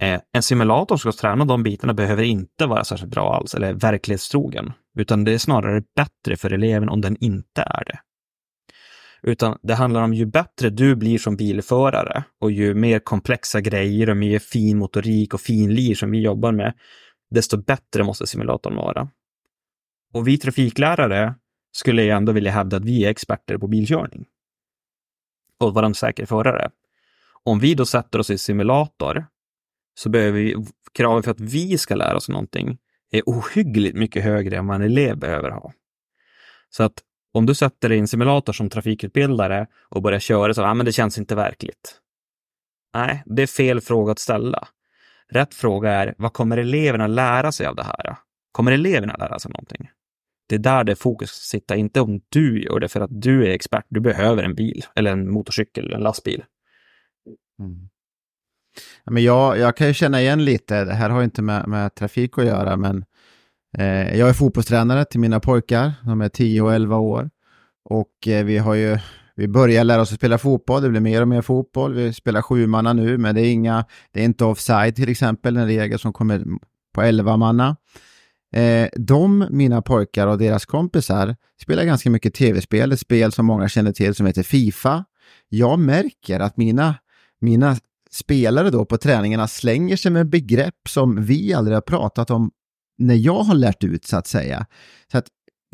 Eh, 0.02 0.20
en 0.32 0.42
simulator 0.42 0.96
som 0.96 1.12
ska 1.12 1.20
träna 1.20 1.44
de 1.44 1.62
bitarna 1.62 1.94
behöver 1.94 2.22
inte 2.22 2.66
vara 2.66 2.84
särskilt 2.84 3.12
bra 3.12 3.34
alls, 3.34 3.54
eller 3.54 3.72
verklighetstrogen, 3.72 4.72
utan 4.98 5.24
det 5.24 5.32
är 5.32 5.38
snarare 5.38 5.82
bättre 5.96 6.36
för 6.36 6.52
eleven 6.52 6.88
om 6.88 7.00
den 7.00 7.16
inte 7.20 7.62
är 7.62 7.84
det. 7.84 7.98
Utan 9.22 9.58
det 9.62 9.74
handlar 9.74 10.02
om 10.02 10.14
ju 10.14 10.26
bättre 10.26 10.70
du 10.70 10.96
blir 10.96 11.18
som 11.18 11.36
bilförare 11.36 12.24
och 12.40 12.50
ju 12.50 12.74
mer 12.74 12.98
komplexa 12.98 13.60
grejer 13.60 14.10
och 14.10 14.16
mer 14.16 14.38
fin 14.38 14.78
motorik 14.78 15.34
och 15.34 15.40
finlir 15.40 15.94
som 15.94 16.10
vi 16.10 16.20
jobbar 16.20 16.52
med, 16.52 16.74
desto 17.30 17.56
bättre 17.56 18.04
måste 18.04 18.26
simulatorn 18.26 18.76
vara. 18.76 19.08
Och 20.12 20.28
vi 20.28 20.38
trafiklärare 20.38 21.34
skulle 21.72 22.04
jag 22.04 22.16
ändå 22.16 22.32
vilja 22.32 22.52
hävda 22.52 22.76
att 22.76 22.84
vi 22.84 23.04
är 23.04 23.10
experter 23.10 23.58
på 23.58 23.66
bilkörning 23.66 24.26
och 25.58 25.74
vara 25.74 25.86
en 25.86 25.94
säker 25.94 26.26
förare. 26.26 26.70
Om 27.42 27.58
vi 27.58 27.74
då 27.74 27.86
sätter 27.86 28.18
oss 28.18 28.30
i 28.30 28.38
simulator 28.38 29.26
så 29.94 30.08
behöver 30.08 30.38
vi, 30.38 30.66
kraven 30.92 31.22
för 31.22 31.30
att 31.30 31.40
vi 31.40 31.78
ska 31.78 31.94
lära 31.94 32.16
oss 32.16 32.28
någonting 32.28 32.78
är 33.10 33.22
ohyggligt 33.26 33.96
mycket 33.96 34.24
högre 34.24 34.56
än 34.56 34.66
vad 34.66 34.76
en 34.76 34.82
elev 34.82 35.18
behöver 35.18 35.50
ha. 35.50 35.72
Så 36.70 36.82
att 36.82 37.02
om 37.32 37.46
du 37.46 37.54
sätter 37.54 37.88
dig 37.88 37.98
i 37.98 38.00
en 38.00 38.08
simulator 38.08 38.52
som 38.52 38.70
trafikutbildare 38.70 39.66
och 39.88 40.02
börjar 40.02 40.20
köra 40.20 40.54
så, 40.54 40.60
ja 40.60 40.74
men 40.74 40.86
det 40.86 40.92
känns 40.92 41.18
inte 41.18 41.34
verkligt. 41.34 42.00
Nej, 42.94 43.22
det 43.26 43.42
är 43.42 43.46
fel 43.46 43.80
fråga 43.80 44.12
att 44.12 44.18
ställa. 44.18 44.68
Rätt 45.32 45.54
fråga 45.54 45.90
är, 45.90 46.14
vad 46.18 46.32
kommer 46.32 46.56
eleverna 46.56 47.06
lära 47.06 47.52
sig 47.52 47.66
av 47.66 47.76
det 47.76 47.84
här? 47.84 48.16
Kommer 48.52 48.72
eleverna 48.72 49.16
lära 49.16 49.38
sig 49.38 49.50
någonting? 49.50 49.90
Det 50.48 50.54
är 50.54 50.58
där 50.58 50.84
det 50.84 50.96
fokus 50.96 51.30
ska 51.30 51.58
sitta, 51.58 51.76
inte 51.76 52.00
om 52.00 52.20
du 52.28 52.62
gör 52.62 52.80
det 52.80 52.88
för 52.88 53.00
att 53.00 53.10
du 53.12 53.46
är 53.46 53.50
expert. 53.50 53.84
Du 53.88 54.00
behöver 54.00 54.42
en 54.42 54.54
bil 54.54 54.84
eller 54.94 55.12
en 55.12 55.30
motorcykel 55.30 55.84
eller 55.84 55.96
en 55.96 56.02
lastbil. 56.02 56.44
Mm. 57.58 57.88
Ja, 59.04 59.12
men 59.12 59.22
jag, 59.22 59.58
jag 59.58 59.76
kan 59.76 59.86
ju 59.86 59.94
känna 59.94 60.20
igen 60.20 60.44
lite, 60.44 60.84
det 60.84 60.94
här 60.94 61.10
har 61.10 61.22
inte 61.22 61.42
med, 61.42 61.68
med 61.68 61.94
trafik 61.94 62.38
att 62.38 62.46
göra, 62.46 62.76
men 62.76 63.04
eh, 63.78 64.18
jag 64.18 64.28
är 64.28 64.32
fotbollstränare 64.32 65.04
till 65.04 65.20
mina 65.20 65.40
pojkar, 65.40 65.92
de 66.04 66.20
är 66.20 66.28
10 66.28 66.62
och 66.62 66.74
11 66.74 66.96
år. 66.96 67.30
Och 67.84 68.28
eh, 68.28 68.44
vi 68.44 68.58
har 68.58 68.74
ju 68.74 68.98
vi 69.36 69.48
börjar 69.48 69.84
lära 69.84 70.00
oss 70.00 70.12
att 70.12 70.18
spela 70.18 70.38
fotboll, 70.38 70.82
det 70.82 70.88
blir 70.88 71.00
mer 71.00 71.22
och 71.22 71.28
mer 71.28 71.42
fotboll. 71.42 71.94
Vi 71.94 72.12
spelar 72.12 72.42
sjumanna 72.42 72.92
nu, 72.92 73.18
men 73.18 73.34
det 73.34 73.40
är, 73.40 73.52
inga, 73.52 73.84
det 74.12 74.20
är 74.20 74.24
inte 74.24 74.44
offside 74.44 74.96
till 74.96 75.08
exempel, 75.08 75.56
en 75.56 75.66
regel 75.66 75.98
som 75.98 76.12
kommer 76.12 76.44
på 76.94 77.02
elva 77.02 77.36
manna. 77.36 77.76
Eh, 78.52 78.88
de, 78.96 79.46
mina 79.50 79.82
pojkar 79.82 80.26
och 80.26 80.38
deras 80.38 80.66
kompisar, 80.66 81.36
spelar 81.62 81.84
ganska 81.84 82.10
mycket 82.10 82.34
tv-spel, 82.34 82.92
ett 82.92 83.00
spel 83.00 83.32
som 83.32 83.46
många 83.46 83.68
känner 83.68 83.92
till 83.92 84.14
som 84.14 84.26
heter 84.26 84.42
Fifa. 84.42 85.04
Jag 85.48 85.78
märker 85.78 86.40
att 86.40 86.56
mina, 86.56 86.94
mina 87.40 87.76
spelare 88.10 88.70
då 88.70 88.84
på 88.84 88.98
träningarna 88.98 89.48
slänger 89.48 89.96
sig 89.96 90.10
med 90.10 90.28
begrepp 90.28 90.88
som 90.88 91.24
vi 91.24 91.54
aldrig 91.54 91.76
har 91.76 91.80
pratat 91.80 92.30
om 92.30 92.50
när 92.98 93.14
jag 93.14 93.42
har 93.42 93.54
lärt 93.54 93.84
ut 93.84 94.04
så 94.04 94.16
att 94.16 94.26
säga. 94.26 94.66
Så 95.12 95.18
att 95.18 95.26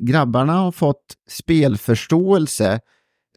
grabbarna 0.02 0.52
har 0.52 0.72
fått 0.72 1.14
spelförståelse 1.28 2.80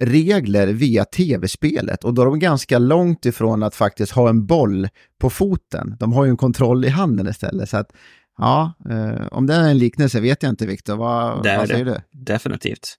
regler 0.01 0.67
via 0.67 1.05
tv-spelet 1.05 2.03
och 2.03 2.13
då 2.13 2.21
är 2.21 2.25
de 2.25 2.39
ganska 2.39 2.79
långt 2.79 3.25
ifrån 3.25 3.63
att 3.63 3.75
faktiskt 3.75 4.11
ha 4.11 4.29
en 4.29 4.45
boll 4.45 4.87
på 5.19 5.29
foten. 5.29 5.95
De 5.99 6.13
har 6.13 6.25
ju 6.25 6.29
en 6.29 6.37
kontroll 6.37 6.85
i 6.85 6.89
handen 6.89 7.27
istället. 7.27 7.69
Så 7.69 7.77
att, 7.77 7.91
ja, 8.37 8.73
eh, 8.89 9.27
om 9.31 9.47
det 9.47 9.53
är 9.53 9.69
en 9.69 9.77
liknelse 9.77 10.19
vet 10.19 10.43
jag 10.43 10.49
inte 10.49 10.65
Viktor. 10.65 10.95
Vad, 10.95 11.35
vad 11.37 11.67
säger 11.67 11.85
det. 11.85 12.03
du? 12.11 12.23
Definitivt. 12.25 12.95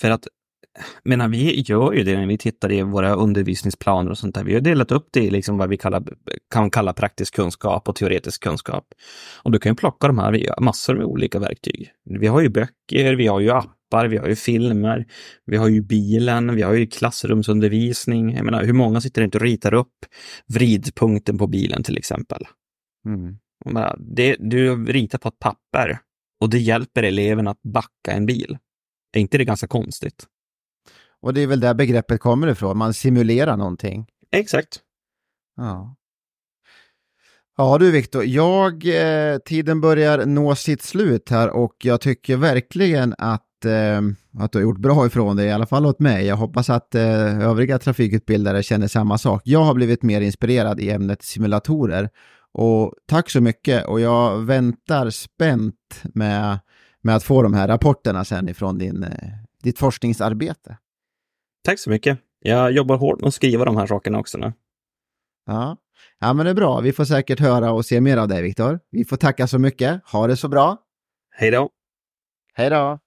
För 0.00 0.10
att, 0.10 0.28
menar, 1.04 1.28
vi 1.28 1.60
gör 1.60 1.92
ju 1.92 2.04
det 2.04 2.16
när 2.16 2.26
vi 2.26 2.38
tittar 2.38 2.72
i 2.72 2.82
våra 2.82 3.14
undervisningsplaner 3.14 4.10
och 4.10 4.18
sånt 4.18 4.34
där. 4.34 4.44
Vi 4.44 4.54
har 4.54 4.60
delat 4.60 4.92
upp 4.92 5.08
det 5.12 5.20
i 5.20 5.30
liksom 5.30 5.58
vad 5.58 5.68
vi 5.68 5.76
kallar, 5.76 6.02
kan 6.50 6.70
kalla 6.70 6.92
praktisk 6.92 7.34
kunskap 7.34 7.88
och 7.88 7.96
teoretisk 7.96 8.42
kunskap. 8.42 8.84
Och 9.42 9.52
du 9.52 9.58
kan 9.58 9.72
ju 9.72 9.76
plocka 9.76 10.06
de 10.06 10.18
här 10.18 10.36
i 10.36 10.50
massor 10.60 10.94
med 10.94 11.04
olika 11.04 11.38
verktyg. 11.38 11.90
Vi 12.04 12.26
har 12.26 12.40
ju 12.40 12.48
böcker, 12.48 13.14
vi 13.14 13.26
har 13.26 13.40
ju 13.40 13.50
appar, 13.86 14.08
vi 14.08 14.16
har 14.16 14.28
ju 14.28 14.36
filmer, 14.36 15.06
vi 15.44 15.56
har 15.56 15.68
ju 15.68 15.82
bilen, 15.82 16.54
vi 16.54 16.62
har 16.62 16.74
ju 16.74 16.86
klassrumsundervisning. 16.86 18.34
Jag 18.36 18.44
menar, 18.44 18.64
hur 18.64 18.72
många 18.72 19.00
sitter 19.00 19.22
inte 19.22 19.38
och 19.38 19.42
ritar 19.42 19.74
upp 19.74 20.06
vridpunkten 20.46 21.38
på 21.38 21.46
bilen 21.46 21.82
till 21.82 21.98
exempel? 21.98 22.42
Mm. 23.06 23.38
Menar, 23.64 23.96
Det, 23.98 24.36
du 24.38 24.84
ritar 24.84 25.18
på 25.18 25.28
ett 25.28 25.38
papper 25.38 25.98
och 26.40 26.50
det 26.50 26.58
hjälper 26.58 27.02
eleven 27.02 27.48
att 27.48 27.62
backa 27.62 28.12
en 28.12 28.26
bil. 28.26 28.58
Är 29.12 29.20
inte 29.20 29.38
det 29.38 29.44
ganska 29.44 29.66
konstigt? 29.66 30.26
Och 31.20 31.34
det 31.34 31.40
är 31.40 31.46
väl 31.46 31.60
där 31.60 31.74
begreppet 31.74 32.20
kommer 32.20 32.48
ifrån, 32.48 32.78
man 32.78 32.94
simulerar 32.94 33.56
någonting. 33.56 34.06
Exakt. 34.32 34.80
Ja. 35.56 35.96
Ja 37.56 37.78
du 37.78 37.90
Viktor, 37.90 38.24
jag, 38.24 38.86
eh, 38.86 39.38
tiden 39.38 39.80
börjar 39.80 40.26
nå 40.26 40.54
sitt 40.54 40.82
slut 40.82 41.30
här 41.30 41.50
och 41.50 41.74
jag 41.82 42.00
tycker 42.00 42.36
verkligen 42.36 43.14
att, 43.18 43.45
att 44.38 44.52
du 44.52 44.58
har 44.58 44.62
gjort 44.62 44.78
bra 44.78 45.06
ifrån 45.06 45.36
dig, 45.36 45.46
i 45.46 45.52
alla 45.52 45.66
fall 45.66 45.86
åt 45.86 46.00
mig. 46.00 46.26
Jag 46.26 46.36
hoppas 46.36 46.70
att 46.70 46.94
eh, 46.94 47.40
övriga 47.40 47.78
trafikutbildare 47.78 48.62
känner 48.62 48.88
samma 48.88 49.18
sak. 49.18 49.42
Jag 49.44 49.64
har 49.64 49.74
blivit 49.74 50.02
mer 50.02 50.20
inspirerad 50.20 50.80
i 50.80 50.90
ämnet 50.90 51.22
simulatorer 51.22 52.08
och 52.52 52.94
tack 53.06 53.30
så 53.30 53.40
mycket 53.40 53.86
och 53.86 54.00
jag 54.00 54.38
väntar 54.38 55.10
spänt 55.10 56.02
med, 56.14 56.58
med 57.02 57.16
att 57.16 57.22
få 57.22 57.42
de 57.42 57.54
här 57.54 57.68
rapporterna 57.68 58.24
sen 58.24 58.48
ifrån 58.48 58.78
din, 58.78 59.02
eh, 59.02 59.28
ditt 59.62 59.78
forskningsarbete. 59.78 60.78
Tack 61.64 61.78
så 61.78 61.90
mycket. 61.90 62.18
Jag 62.40 62.72
jobbar 62.72 62.96
hårt 62.96 63.20
med 63.20 63.28
att 63.28 63.34
skriva 63.34 63.64
de 63.64 63.76
här 63.76 63.86
sakerna 63.86 64.18
också 64.18 64.38
nu. 64.38 64.52
Ja. 65.46 65.76
ja, 66.18 66.32
men 66.32 66.44
det 66.46 66.50
är 66.50 66.54
bra. 66.54 66.80
Vi 66.80 66.92
får 66.92 67.04
säkert 67.04 67.40
höra 67.40 67.72
och 67.72 67.86
se 67.86 68.00
mer 68.00 68.16
av 68.16 68.28
dig, 68.28 68.42
Viktor. 68.42 68.80
Vi 68.90 69.04
får 69.04 69.16
tacka 69.16 69.46
så 69.46 69.58
mycket. 69.58 70.00
Ha 70.12 70.26
det 70.26 70.36
så 70.36 70.48
bra. 70.48 70.76
Hej 71.30 71.50
då! 71.50 71.70
Hej 72.54 72.70
då! 72.70 72.98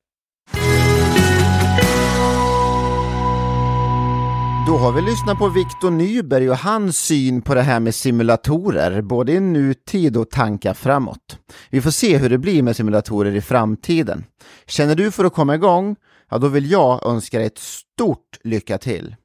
Då 4.68 4.78
har 4.78 4.92
vi 4.92 5.02
lyssnat 5.02 5.38
på 5.38 5.50
Viktor 5.50 5.92
Nyberg 5.92 6.50
och 6.50 6.58
hans 6.58 6.98
syn 6.98 7.42
på 7.42 7.56
det 7.56 7.62
här 7.62 7.80
med 7.80 7.96
simulatorer, 7.96 9.02
både 9.02 9.32
i 9.32 9.40
nutid 9.40 10.18
och 10.18 10.30
tankar 10.30 10.74
framåt. 10.74 11.38
Vi 11.70 11.82
får 11.82 11.92
se 11.92 12.18
hur 12.18 12.30
det 12.30 12.38
blir 12.38 12.64
med 12.64 12.76
simulatorer 12.76 13.36
i 13.36 13.42
framtiden. 13.42 14.24
Känner 14.68 14.96
du 14.96 15.12
för 15.12 15.26
att 15.26 15.34
komma 15.34 15.56
igång? 15.56 15.96
Ja, 16.32 16.38
då 16.38 16.48
vill 16.48 16.72
jag 16.72 17.06
önska 17.06 17.38
dig 17.38 17.48
ett 17.48 17.58
stort 17.58 18.40
lycka 18.44 18.78
till. 18.78 19.16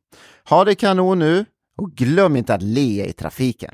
Ha 0.48 0.64
det 0.64 0.74
kanon 0.74 1.18
nu 1.18 1.44
och 1.78 1.90
glöm 1.90 2.36
inte 2.36 2.54
att 2.54 2.62
le 2.62 3.06
i 3.06 3.12
trafiken. 3.12 3.70